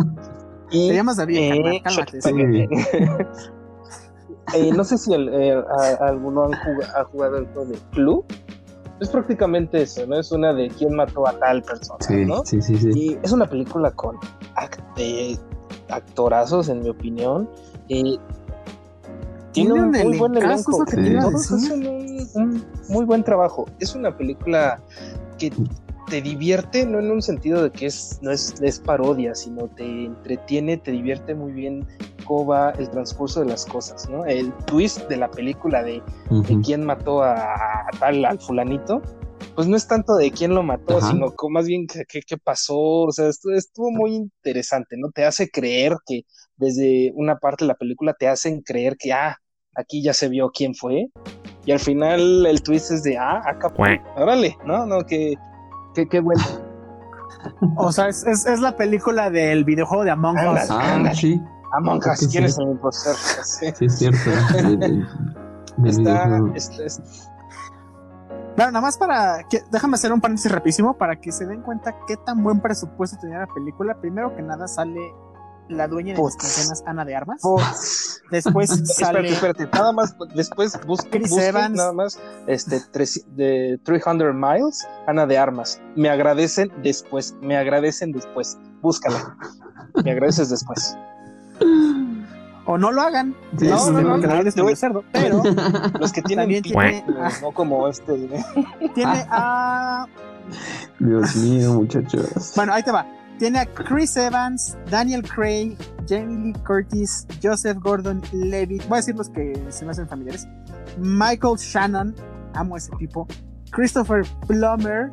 [0.71, 2.21] Y, Te llamas David, eh, cálmate.
[2.21, 2.33] Sí.
[4.55, 5.63] Eh, no sé si eh,
[6.01, 8.25] alguno ha jugado, el juego de Clue.
[8.99, 10.19] Es prácticamente eso, ¿no?
[10.19, 12.47] Es una de quién mató a tal persona, ¿no?
[12.47, 12.89] Sí, sí, sí.
[12.95, 14.17] Y es una película con
[15.91, 17.47] actorazos, en mi opinión.
[19.53, 20.83] tiene un muy buen elenco.
[22.35, 23.67] Un muy buen trabajo.
[23.81, 24.81] Es una película
[25.37, 25.53] que
[26.09, 29.85] te divierte, no en un sentido de que es, no es, es parodia, sino te
[29.85, 31.87] entretiene, te divierte muy bien
[32.25, 34.25] cómo va el transcurso de las cosas, ¿no?
[34.25, 36.03] El twist de la película de,
[36.65, 39.03] quién mató a, tal, al fulanito,
[39.55, 42.79] pues no es tanto de quién lo mató, sino como más bien qué, qué pasó,
[42.79, 45.11] o sea, estuvo, estuvo muy interesante, ¿no?
[45.11, 46.23] Te hace creer que
[46.57, 49.37] desde una parte de la película te hacen creer que, ah,
[49.75, 51.09] aquí ya se vio quién fue,
[51.65, 53.73] y al final el twist es de, ah, acá,
[54.17, 54.87] órale, ¿no?
[54.87, 55.35] No, que
[56.07, 56.43] qué, bueno.
[57.77, 60.71] O sea, es, es, la película del videojuego de Among Us.
[60.71, 61.41] Ah, sí.
[61.73, 63.17] Among Us, ¿quién es el impostor?
[63.45, 64.31] Sí, es cierto.
[65.85, 66.29] está,
[68.57, 71.95] Bueno, nada más para que, déjame hacer un paréntesis rapidísimo para que se den cuenta
[72.07, 74.01] qué tan buen presupuesto tenía la película.
[74.01, 75.01] Primero que nada sale
[75.69, 77.43] la dueña de las canciones Ana de Armas.
[78.31, 79.29] Después sale.
[79.29, 80.17] Espérate, espérate, nada más.
[80.35, 81.77] Después busca Chris Evans.
[81.77, 82.19] Nada más.
[82.47, 82.81] Este,
[83.37, 85.81] de 300 Miles, Ana de Armas.
[85.97, 87.35] Me agradecen después.
[87.41, 88.59] Me agradecen después.
[88.81, 89.37] Búscala.
[90.05, 90.97] Me agradeces después.
[92.67, 93.35] O no lo hagan.
[93.53, 95.03] no, no, no, no, cerdo.
[95.13, 95.43] Pero
[95.99, 97.05] los que tienen También tiene,
[97.41, 98.29] no como este.
[98.95, 100.07] Tiene a.
[100.99, 102.53] Dios mío, muchachos.
[102.57, 103.07] Bueno, ahí te va.
[103.39, 105.77] Tiene a Chris Evans, Daniel Craig,
[106.09, 110.49] Jamie Lee Curtis, Joseph Gordon Levitt, voy a decir los que se me hacen familiares,
[110.99, 112.15] Michael Shannon,
[112.55, 113.29] amo ese tipo,
[113.71, 115.13] Christopher Plummer,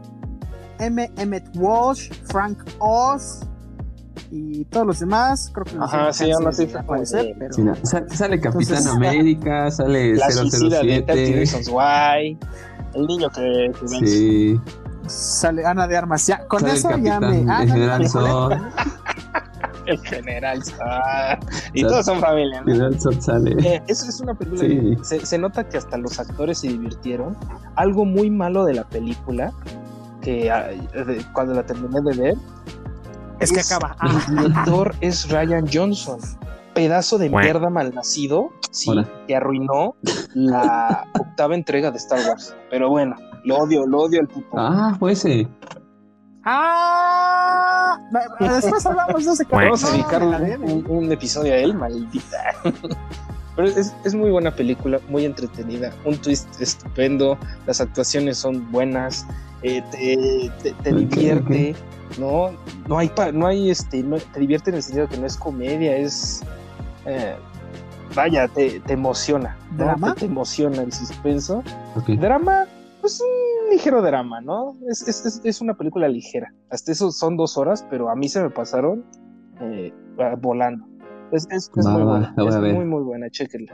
[0.79, 1.11] M.
[1.17, 3.41] Emmett Walsh, Frank Oz,
[4.31, 7.75] y todos los demás, creo que Ajá, sí, aún así aparecer, pero...
[7.83, 11.13] sale, Capitán América, sale la 007.
[11.13, 12.37] De
[12.95, 14.59] el niño que, que sí.
[15.07, 17.45] Sale Ana de Armas, ya, con eso ya me...
[17.49, 18.01] Ah, el general
[19.85, 20.61] el general
[21.73, 22.63] Y todos son familia.
[22.65, 23.55] General sale.
[23.63, 25.03] Eh, eso es una película.
[25.03, 27.37] se, nota que hasta los actores se divirtieron.
[27.75, 29.53] Algo muy malo de la película,
[30.21, 30.69] que ah,
[31.33, 32.35] cuando la terminé de ver,
[33.39, 33.95] es, que acaba.
[34.01, 36.19] El director es Ryan Johnson.
[36.73, 38.91] Pedazo de mierda malnacido, sí,
[39.27, 39.95] que arruinó
[40.33, 42.53] la octava entrega de Star Wars.
[42.69, 43.15] Pero bueno,
[43.45, 44.59] lo odio, lo odio el tipo.
[44.59, 45.47] Ah, fue ese.
[46.43, 47.97] ¡Ah!
[48.39, 52.55] Después hablamos de ese Vamos a dedicarle un, episodio a él, maldita.
[53.55, 59.25] Pero es, muy buena película, muy entretenida, un twist estupendo, las actuaciones son buenas,
[59.63, 59.81] eh,
[60.83, 61.73] te, divierte,
[62.19, 62.51] ¿no?
[62.89, 66.43] No hay, no hay este, te divierte en el sentido que no es comedia, es.
[67.05, 67.37] Eh,
[68.13, 70.15] vaya, te, emociona, ¿Drama?
[70.15, 71.63] Te, emociona el suspenso.
[72.07, 72.65] Drama,
[73.05, 74.75] pues un ligero drama, ¿no?
[74.89, 76.51] Es, es, es, una película ligera.
[76.71, 79.05] Hasta eso son dos horas, pero a mí se me pasaron
[79.61, 79.93] eh,
[80.41, 80.87] volando.
[81.31, 82.33] Es, muy buena.
[82.35, 83.73] Es muy, muy buena, chéquenla.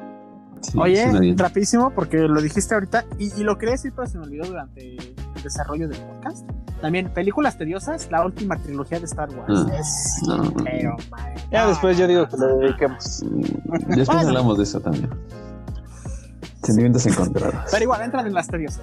[0.75, 4.47] Oye, rapidísimo, porque lo dijiste ahorita y, y, lo quería decir, pero se me olvidó
[4.47, 6.45] durante el desarrollo del podcast.
[6.81, 9.65] También, películas tediosas, la última trilogía de Star Wars.
[9.71, 10.21] Ah, es,
[10.61, 10.97] pero,
[11.51, 13.23] ya después yo digo que lo dediquemos.
[13.87, 15.09] Después hablamos de eso también.
[16.63, 17.71] Sentimientos encontrados.
[17.71, 18.81] Pero igual, entran en las tediosas.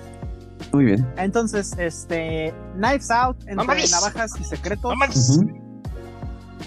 [0.72, 1.06] Muy bien.
[1.16, 2.54] Entonces, este.
[2.74, 4.94] Knives Out entre navajas y secretos.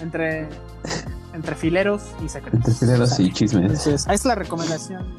[0.00, 0.48] Entre.
[1.32, 2.58] Entre fileros y secretos.
[2.58, 3.62] Entre fileros y chismes.
[3.62, 5.14] Entonces, ahí está la recomendación.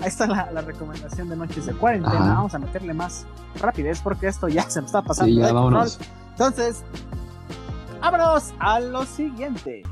[0.00, 2.34] Ahí está la, la recomendación de Noches de Cuarentena.
[2.34, 3.26] Vamos a meterle más
[3.60, 5.30] rapidez porque esto ya se nos está pasando.
[5.30, 5.98] Sí, ya, vámonos.
[6.30, 6.82] Entonces,
[8.00, 9.82] vámonos a lo siguiente.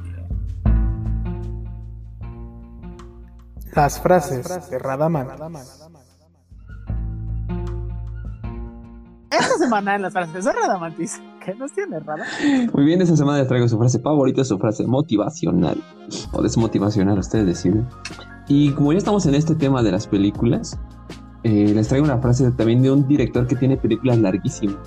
[3.72, 5.28] Las frases de Radaman.
[9.30, 12.24] Esta semana en las frases de Radamantis, ¿qué nos tiene Rada?
[12.72, 15.82] Muy bien, esta semana les traigo su frase favorita, su frase motivacional.
[16.32, 17.88] O desmotivacional, ustedes deciden.
[18.46, 20.78] Y como ya estamos en este tema de las películas,
[21.42, 24.78] eh, les traigo una frase también de un director que tiene películas larguísimas.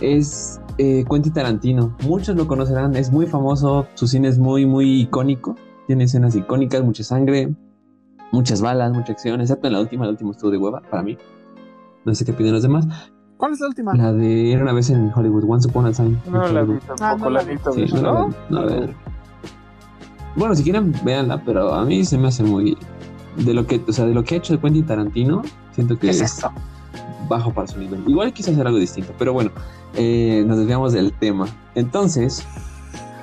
[0.00, 1.94] Es eh, Quentin Tarantino.
[2.04, 5.56] Muchos lo conocerán, es muy famoso, su cine es muy, muy icónico.
[5.86, 7.54] Tiene escenas icónicas, mucha sangre,
[8.32, 11.18] muchas balas, mucha acción, excepto en la última, la última estuvo de hueva para mí.
[12.06, 12.86] No sé qué piden los demás,
[13.40, 13.94] ¿Cuál es la última?
[13.94, 16.18] La de Era una vez en Hollywood, Once Upon a Time.
[16.30, 18.66] No la vi tampoco, ah, no la vi sí, no, no,
[20.36, 22.76] Bueno, si quieren, véanla, pero a mí se me hace muy.
[23.36, 25.40] De lo que, o sea, de lo que ha hecho de Quentin Tarantino,
[25.72, 26.44] siento que es, es
[27.30, 28.02] bajo para su nivel.
[28.06, 29.52] Igual quise hacer algo distinto, pero bueno,
[29.94, 31.46] eh, nos desviamos del tema.
[31.74, 32.46] Entonces,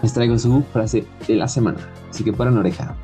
[0.01, 1.78] les traigo su frase de la semana.
[2.09, 2.95] Así que para oreja.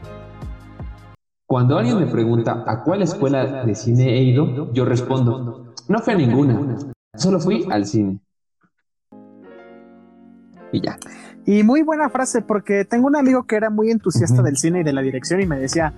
[1.45, 6.13] Cuando alguien me pregunta a cuál escuela de cine he ido, yo respondo, no fui
[6.15, 6.92] a ninguna.
[7.15, 8.19] Solo fui al cine.
[10.71, 10.97] Y ya.
[11.45, 14.83] Y muy buena frase porque tengo un amigo que era muy entusiasta del cine y
[14.83, 15.93] de la dirección y me decía,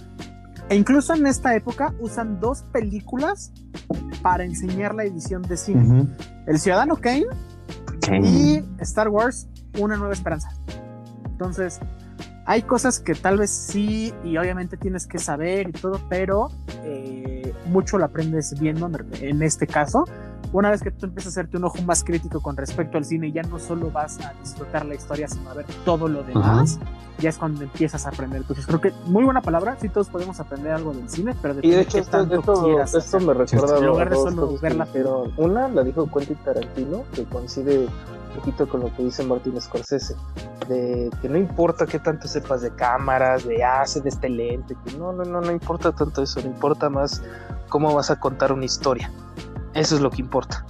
[0.68, 3.54] e incluso en esta época usan dos películas
[4.22, 6.08] para enseñar la edición de cine.
[6.48, 7.26] El Ciudadano Kane,
[8.22, 9.48] y Star Wars,
[9.80, 10.50] Una Nueva Esperanza.
[11.26, 11.80] Entonces,
[12.46, 16.50] hay cosas que tal vez sí y obviamente tienes que saber y todo, pero
[16.84, 18.90] eh, mucho lo aprendes viendo
[19.22, 20.06] en este caso
[20.56, 23.30] una vez que tú empiezas a hacerte un ojo más crítico con respecto al cine,
[23.32, 26.80] ya no solo vas a disfrutar la historia, sino a ver todo lo demás,
[27.20, 28.42] ya es cuando empiezas a aprender.
[28.42, 31.72] Entonces creo que muy buena palabra, sí todos podemos aprender algo del cine, pero y
[31.72, 36.10] de hecho esto, esto, me recuerda en lugar de solo verla, pero una la dijo
[36.10, 40.16] Quentin Tarantino, que coincide un poquito con lo que dice Martin Scorsese,
[40.70, 44.98] de que no importa qué tanto sepas de cámaras, de hace de este lente, que
[44.98, 47.22] no, no, no, no importa tanto eso, no importa más
[47.68, 49.12] cómo vas a contar una historia.
[49.76, 50.66] Eso es lo que importa.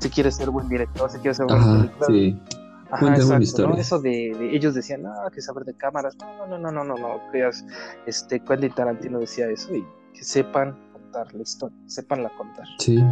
[0.00, 2.06] Si quieres ser buen director, si quieres ser buen director.
[2.08, 2.38] Sí.
[2.90, 3.76] Ajá, exacto, ¿no?
[3.76, 6.16] Eso de, ellos decían, no, que saber de cámaras.
[6.18, 7.20] No, no, no, no, no, no.
[7.30, 7.64] Creas,
[8.06, 12.66] este, Quentin Tarantino decía eso y que sepan contar la historia, sepan la contar.
[12.78, 13.02] Sí.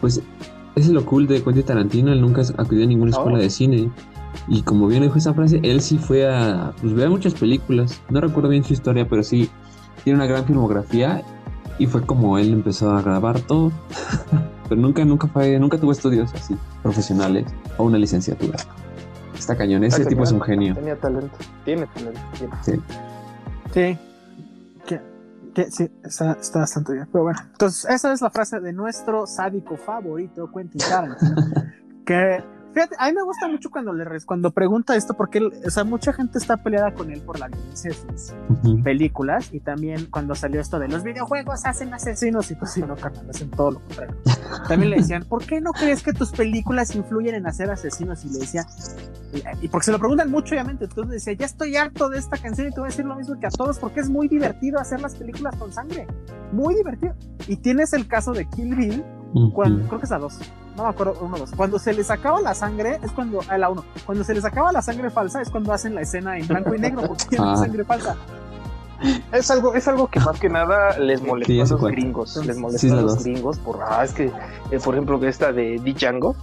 [0.00, 0.22] Pues
[0.76, 3.90] es lo cool de Quentin Tarantino, él nunca acudió a ninguna escuela de cine.
[4.46, 8.00] Y como bien dijo esa frase, él sí fue a pues ver muchas películas.
[8.10, 9.50] No recuerdo bien su historia, pero sí
[10.04, 11.22] tiene una gran filmografía
[11.78, 13.72] y fue como él empezó a grabar todo.
[14.68, 17.46] Pero nunca, nunca fue, nunca tuvo estudios así, profesionales
[17.78, 18.58] o una licenciatura.
[19.34, 20.74] Está cañón, ese tipo es un genio.
[20.74, 22.20] Tenía talento, tiene talento.
[22.62, 22.72] Sí.
[23.72, 23.98] Sí.
[25.54, 27.08] Que, sí, está, está, bastante bien.
[27.10, 31.34] Pero bueno, entonces esa es la frase de nuestro sádico favorito, Quentin Tarantino.
[32.06, 32.44] que
[32.78, 36.12] Fíjate, a mí me gusta mucho cuando le cuando pregunta esto, porque o sea, mucha
[36.12, 40.60] gente está peleada con él por la violencia de sus películas y también cuando salió
[40.60, 44.16] esto de los videojuegos hacen asesinos y pues sí, no, carnal, hacen todo lo contrario.
[44.68, 48.24] También le decían, ¿por qué no crees que tus películas influyen en hacer asesinos?
[48.24, 48.64] Y le decía,
[49.60, 52.68] y, porque se lo preguntan mucho, obviamente, entonces decía, ya estoy harto de esta canción
[52.68, 55.00] y te voy a decir lo mismo que a todos, porque es muy divertido hacer
[55.00, 56.06] las películas con sangre,
[56.52, 57.16] muy divertido.
[57.48, 59.04] Y tienes el caso de Kill Bill,
[59.52, 60.38] creo que es a dos,
[60.78, 61.50] no me acuerdo, uno dos.
[61.56, 64.70] Cuando se les acaba la sangre, es cuando, a la uno, cuando se les acaba
[64.70, 67.56] la sangre falsa, es cuando hacen la escena en blanco y negro, porque tienen ah.
[67.56, 68.16] sangre falsa.
[69.32, 72.46] Es algo, es algo que más que nada les molesta a los gringos.
[72.46, 74.32] Les molesta a los gringos por, ah, es que,
[74.70, 76.36] eh, por ejemplo, que esta de Django,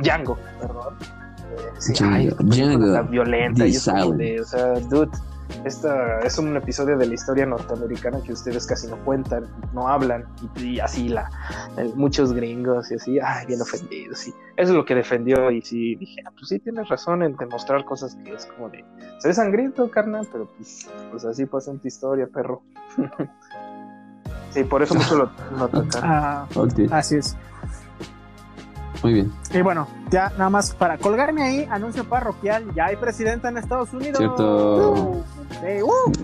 [0.00, 0.94] Django, perdón.
[1.00, 5.10] Eh, sí, Django, violenta y de, o sea, dude,
[5.64, 10.24] esta es un episodio de la historia norteamericana que ustedes casi no cuentan, no hablan,
[10.56, 11.30] y, así la
[11.94, 14.26] muchos gringos y así, ay, bien ofendidos.
[14.26, 15.50] Y eso es lo que defendió.
[15.50, 18.84] Y sí, dije, ah, pues sí, tienes razón en demostrar cosas que es como de,
[19.18, 22.62] se ve sangriento, carnal, pero pues, pues así pasa en tu historia, perro.
[24.50, 25.24] sí, por eso mucho lo,
[25.56, 25.70] lo
[26.02, 26.46] ah,
[26.90, 27.36] Así es.
[29.02, 29.32] Muy bien.
[29.52, 33.92] Y bueno, ya nada más para colgarme ahí, anuncio parroquial, ya hay presidenta en Estados
[33.92, 34.18] Unidos.
[34.18, 35.02] Cierto.
[35.02, 35.24] Uh,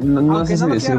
[0.03, 0.97] no, no sé si decir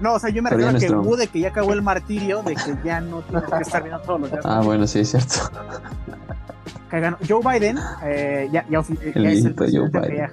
[0.00, 1.16] No, o sea, yo me refiero a que nuestro...
[1.16, 4.20] de que ya acabó el martirio, de que ya no tienes que estar viendo todos
[4.20, 4.44] los días.
[4.46, 5.34] Ah, bueno, sí, es cierto.
[7.28, 8.80] Joe Biden, eh, ya, ya,
[9.14, 10.30] ya es el presidente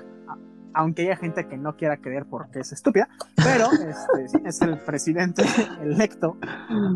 [0.74, 4.80] aunque haya gente que no quiera creer porque es estúpida, pero este, sí, es el
[4.80, 5.44] presidente
[5.82, 6.38] electo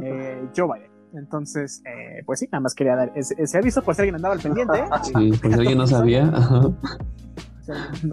[0.03, 0.96] eh, Joe Biden.
[1.13, 4.41] Entonces, eh, pues sí, nada más quería dar ese, aviso por si alguien andaba al
[4.41, 4.83] pendiente.
[5.03, 6.31] Sí, por si alguien no sabía.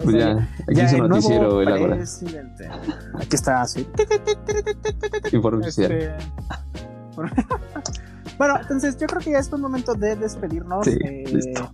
[0.03, 1.97] pues ya, aquí ya, noticiero el ahora.
[3.15, 3.87] Aquí está, así.
[5.31, 6.13] Informe este...
[8.37, 10.85] bueno, entonces yo creo que ya es un momento de despedirnos.
[10.85, 11.71] Sí, eh, listo.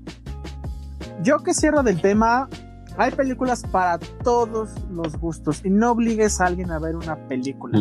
[1.24, 2.50] Yo que cierro del tema,
[2.98, 7.80] hay películas para todos los gustos y no obligues a alguien a ver una película.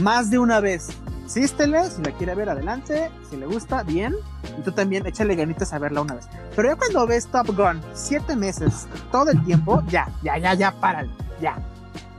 [0.00, 0.88] Más de una vez.
[1.22, 4.14] Insístele, si la quiere ver adelante, si le gusta, bien.
[4.58, 6.28] Y tú también échale ganitas a verla una vez.
[6.54, 10.72] Pero ya cuando ves Top Gun siete meses, todo el tiempo, ya, ya, ya, ya,
[10.72, 11.58] párale, ya.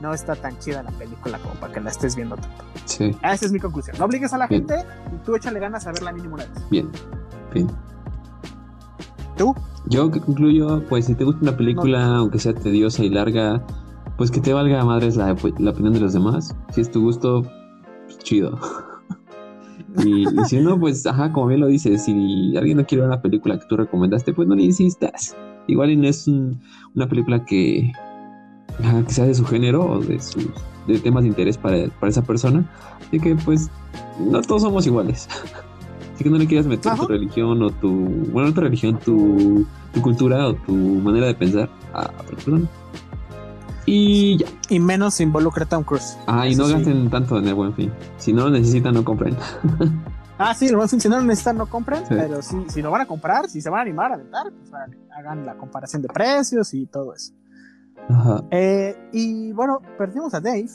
[0.02, 2.66] No está tan chida la película como para que la estés viendo tanto.
[2.86, 3.16] Sí.
[3.24, 3.96] Esa es mi conclusión.
[4.00, 4.76] No obligues a la gente
[5.14, 6.70] y tú échale ganas a verla mínimo una vez.
[6.70, 6.90] Bien,
[7.54, 7.70] bien.
[9.38, 9.53] ¿Tú?
[9.88, 13.66] Yo que concluyo, pues si te gusta una película, aunque sea tediosa y larga,
[14.18, 16.56] pues que te valga madres la, la opinión de los demás.
[16.72, 17.44] Si es tu gusto,
[18.06, 18.57] pues chido.
[20.06, 23.22] y, si no, pues, ajá, como bien lo dices, si alguien no quiere ver una
[23.22, 25.36] película que tú recomendaste, pues no le insistas.
[25.68, 27.91] Igual y no es una película que,
[29.07, 30.48] que sea de su género o de sus
[30.88, 32.70] de temas de interés para, para esa persona.
[33.07, 33.70] Así que, pues,
[34.20, 35.28] no todos somos iguales.
[36.16, 37.92] Así que no le quieras meter tu religión o tu.
[38.32, 42.62] Bueno, no tu religión, tu, tu cultura o tu manera de pensar a otra persona.
[43.86, 44.48] Y ya.
[44.70, 46.18] Y menos involucra a Tom Cruise.
[46.26, 47.92] Ah, y no gasten tanto en el buen fin.
[48.18, 49.36] Si no lo necesitan, no compren.
[50.40, 52.04] ah, sí, el buen fin, si no lo necesitan, no compren.
[52.08, 54.72] Pero si, si lo van a comprar, si se van a animar a aventar, pues
[55.18, 57.34] hagan la comparación de precios y todo eso.
[58.10, 58.42] Ajá.
[58.52, 60.70] Eh, y bueno, perdimos a Dave.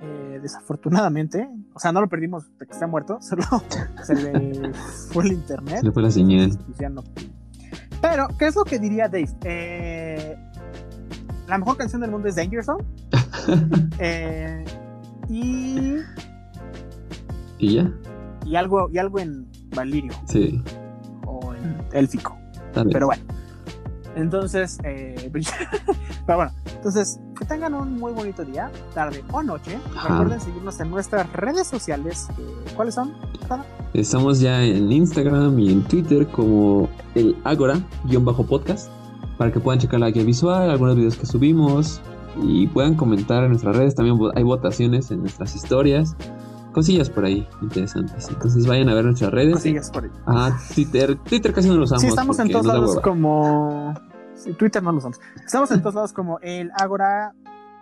[0.00, 3.42] Eh, desafortunadamente, o sea, no lo perdimos de que está muerto, solo
[4.04, 4.72] se le
[5.12, 5.78] fue el internet.
[5.80, 6.56] Se le fue la señal.
[8.00, 9.28] Pero, ¿qué es lo que diría Dave?
[9.44, 10.36] Eh,
[11.48, 12.84] la mejor canción del mundo es Danger Zone.
[13.98, 14.62] Eh,
[15.30, 15.96] y.
[17.58, 17.90] ¿Y ya?
[18.44, 20.12] Y algo, y algo en Valirio.
[20.26, 20.62] Sí.
[21.26, 22.38] O en Élfico.
[22.74, 23.24] Pero bueno.
[24.14, 24.78] Entonces,
[26.26, 29.78] pero bueno, entonces que tengan un muy bonito día, tarde o noche.
[30.02, 32.28] Recuerden seguirnos en nuestras redes sociales.
[32.74, 33.14] ¿Cuáles son?
[33.94, 38.90] Estamos ya en Instagram y en Twitter como el Agora-podcast
[39.38, 42.00] para que puedan checar la guía visual, algunos videos que subimos
[42.42, 43.94] y puedan comentar en nuestras redes.
[43.94, 46.16] También hay votaciones en nuestras historias
[46.72, 48.28] cosillas por ahí interesantes.
[48.28, 49.54] Entonces vayan a ver nuestras redes.
[49.54, 50.10] Cosillas por ahí.
[50.26, 52.02] Ah, Twitter, Twitter casi no lo usamos.
[52.02, 53.94] Sí, estamos en todos lados como.
[54.56, 55.20] Twitter no lo usamos.
[55.44, 57.34] Estamos en todos lados como el Agora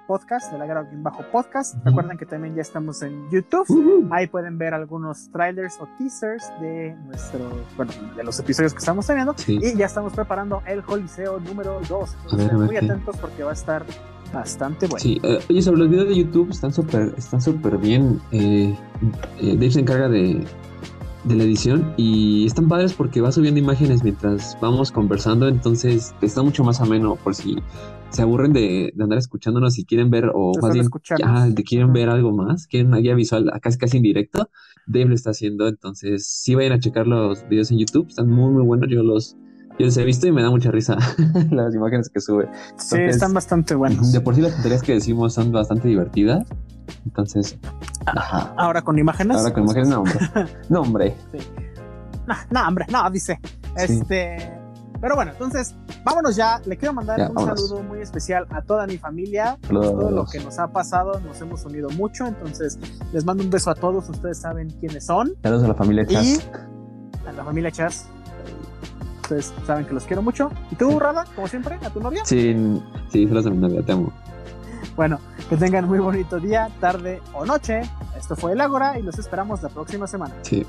[0.07, 1.75] Podcast, el Agora bajo podcast.
[1.85, 4.09] Recuerden que también ya estamos en YouTube.
[4.11, 7.41] Ahí pueden ver algunos trailers o teasers de nuestro,
[7.77, 9.35] bueno, de los episodios que estamos teniendo.
[9.47, 12.17] Y ya estamos preparando el Coliseo número 2.
[12.53, 13.85] muy atentos porque va a estar
[14.33, 15.03] bastante bueno.
[15.03, 18.21] Sí, eh, oye, sobre los videos de YouTube están súper están súper bien.
[18.31, 18.77] Eh,
[19.41, 20.45] eh, Dave se encarga de,
[21.27, 26.43] de la edición y están padres porque va subiendo imágenes mientras vamos conversando, entonces está
[26.43, 27.57] mucho más ameno por si
[28.11, 30.89] se aburren de, andar escuchándonos y quieren ver o más bien
[31.19, 34.49] ya, quieren ver algo más, quieren una guía visual casi casi en directo,
[34.87, 35.69] Dave lo está haciendo.
[35.69, 38.09] Entonces, sí vayan a checar los videos en YouTube.
[38.09, 38.89] Están muy, muy buenos.
[38.89, 39.37] Yo los,
[39.79, 40.97] yo los he visto y me da mucha risa
[41.51, 42.49] las imágenes que sube.
[42.77, 44.13] sí, están bastante buenos.
[44.13, 46.47] De por sí las tonterías que decimos son bastante divertidas.
[47.05, 47.59] Entonces,
[48.07, 48.55] ajá.
[48.57, 49.37] Ahora con imágenes.
[49.39, 50.19] Ahora con imágenes, no, hombre.
[50.69, 51.17] No, hombre.
[51.33, 51.39] Sí.
[52.27, 53.39] No, no, hombre, no, dice.
[53.77, 54.53] Este.
[55.01, 55.75] Pero bueno, entonces,
[56.05, 56.61] vámonos ya.
[56.65, 59.59] Le quiero mandar un saludo muy especial a toda mi familia.
[59.69, 62.27] Todo lo que nos ha pasado, nos hemos unido mucho.
[62.27, 62.79] Entonces,
[63.13, 64.09] les mando un beso a todos.
[64.09, 65.35] Ustedes saben quiénes son.
[65.43, 66.25] Saludos a la familia Chas.
[66.25, 68.09] Y a la familia Chas.
[69.27, 70.53] Ustedes saben que los quiero mucho.
[70.71, 72.25] ¿Y tú, Rada, como siempre, a tu novia?
[72.25, 72.55] Sí,
[73.11, 74.13] sí, saludos a mi novia, te amo.
[74.95, 77.83] Bueno, que tengan muy bonito día, tarde o noche.
[78.17, 80.35] Esto fue El Ágora y los esperamos la próxima semana.
[80.43, 80.65] Sí.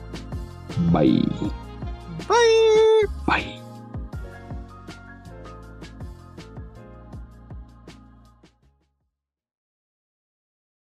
[0.91, 1.23] Bye.
[2.27, 3.07] Bye.
[3.27, 3.66] Bye.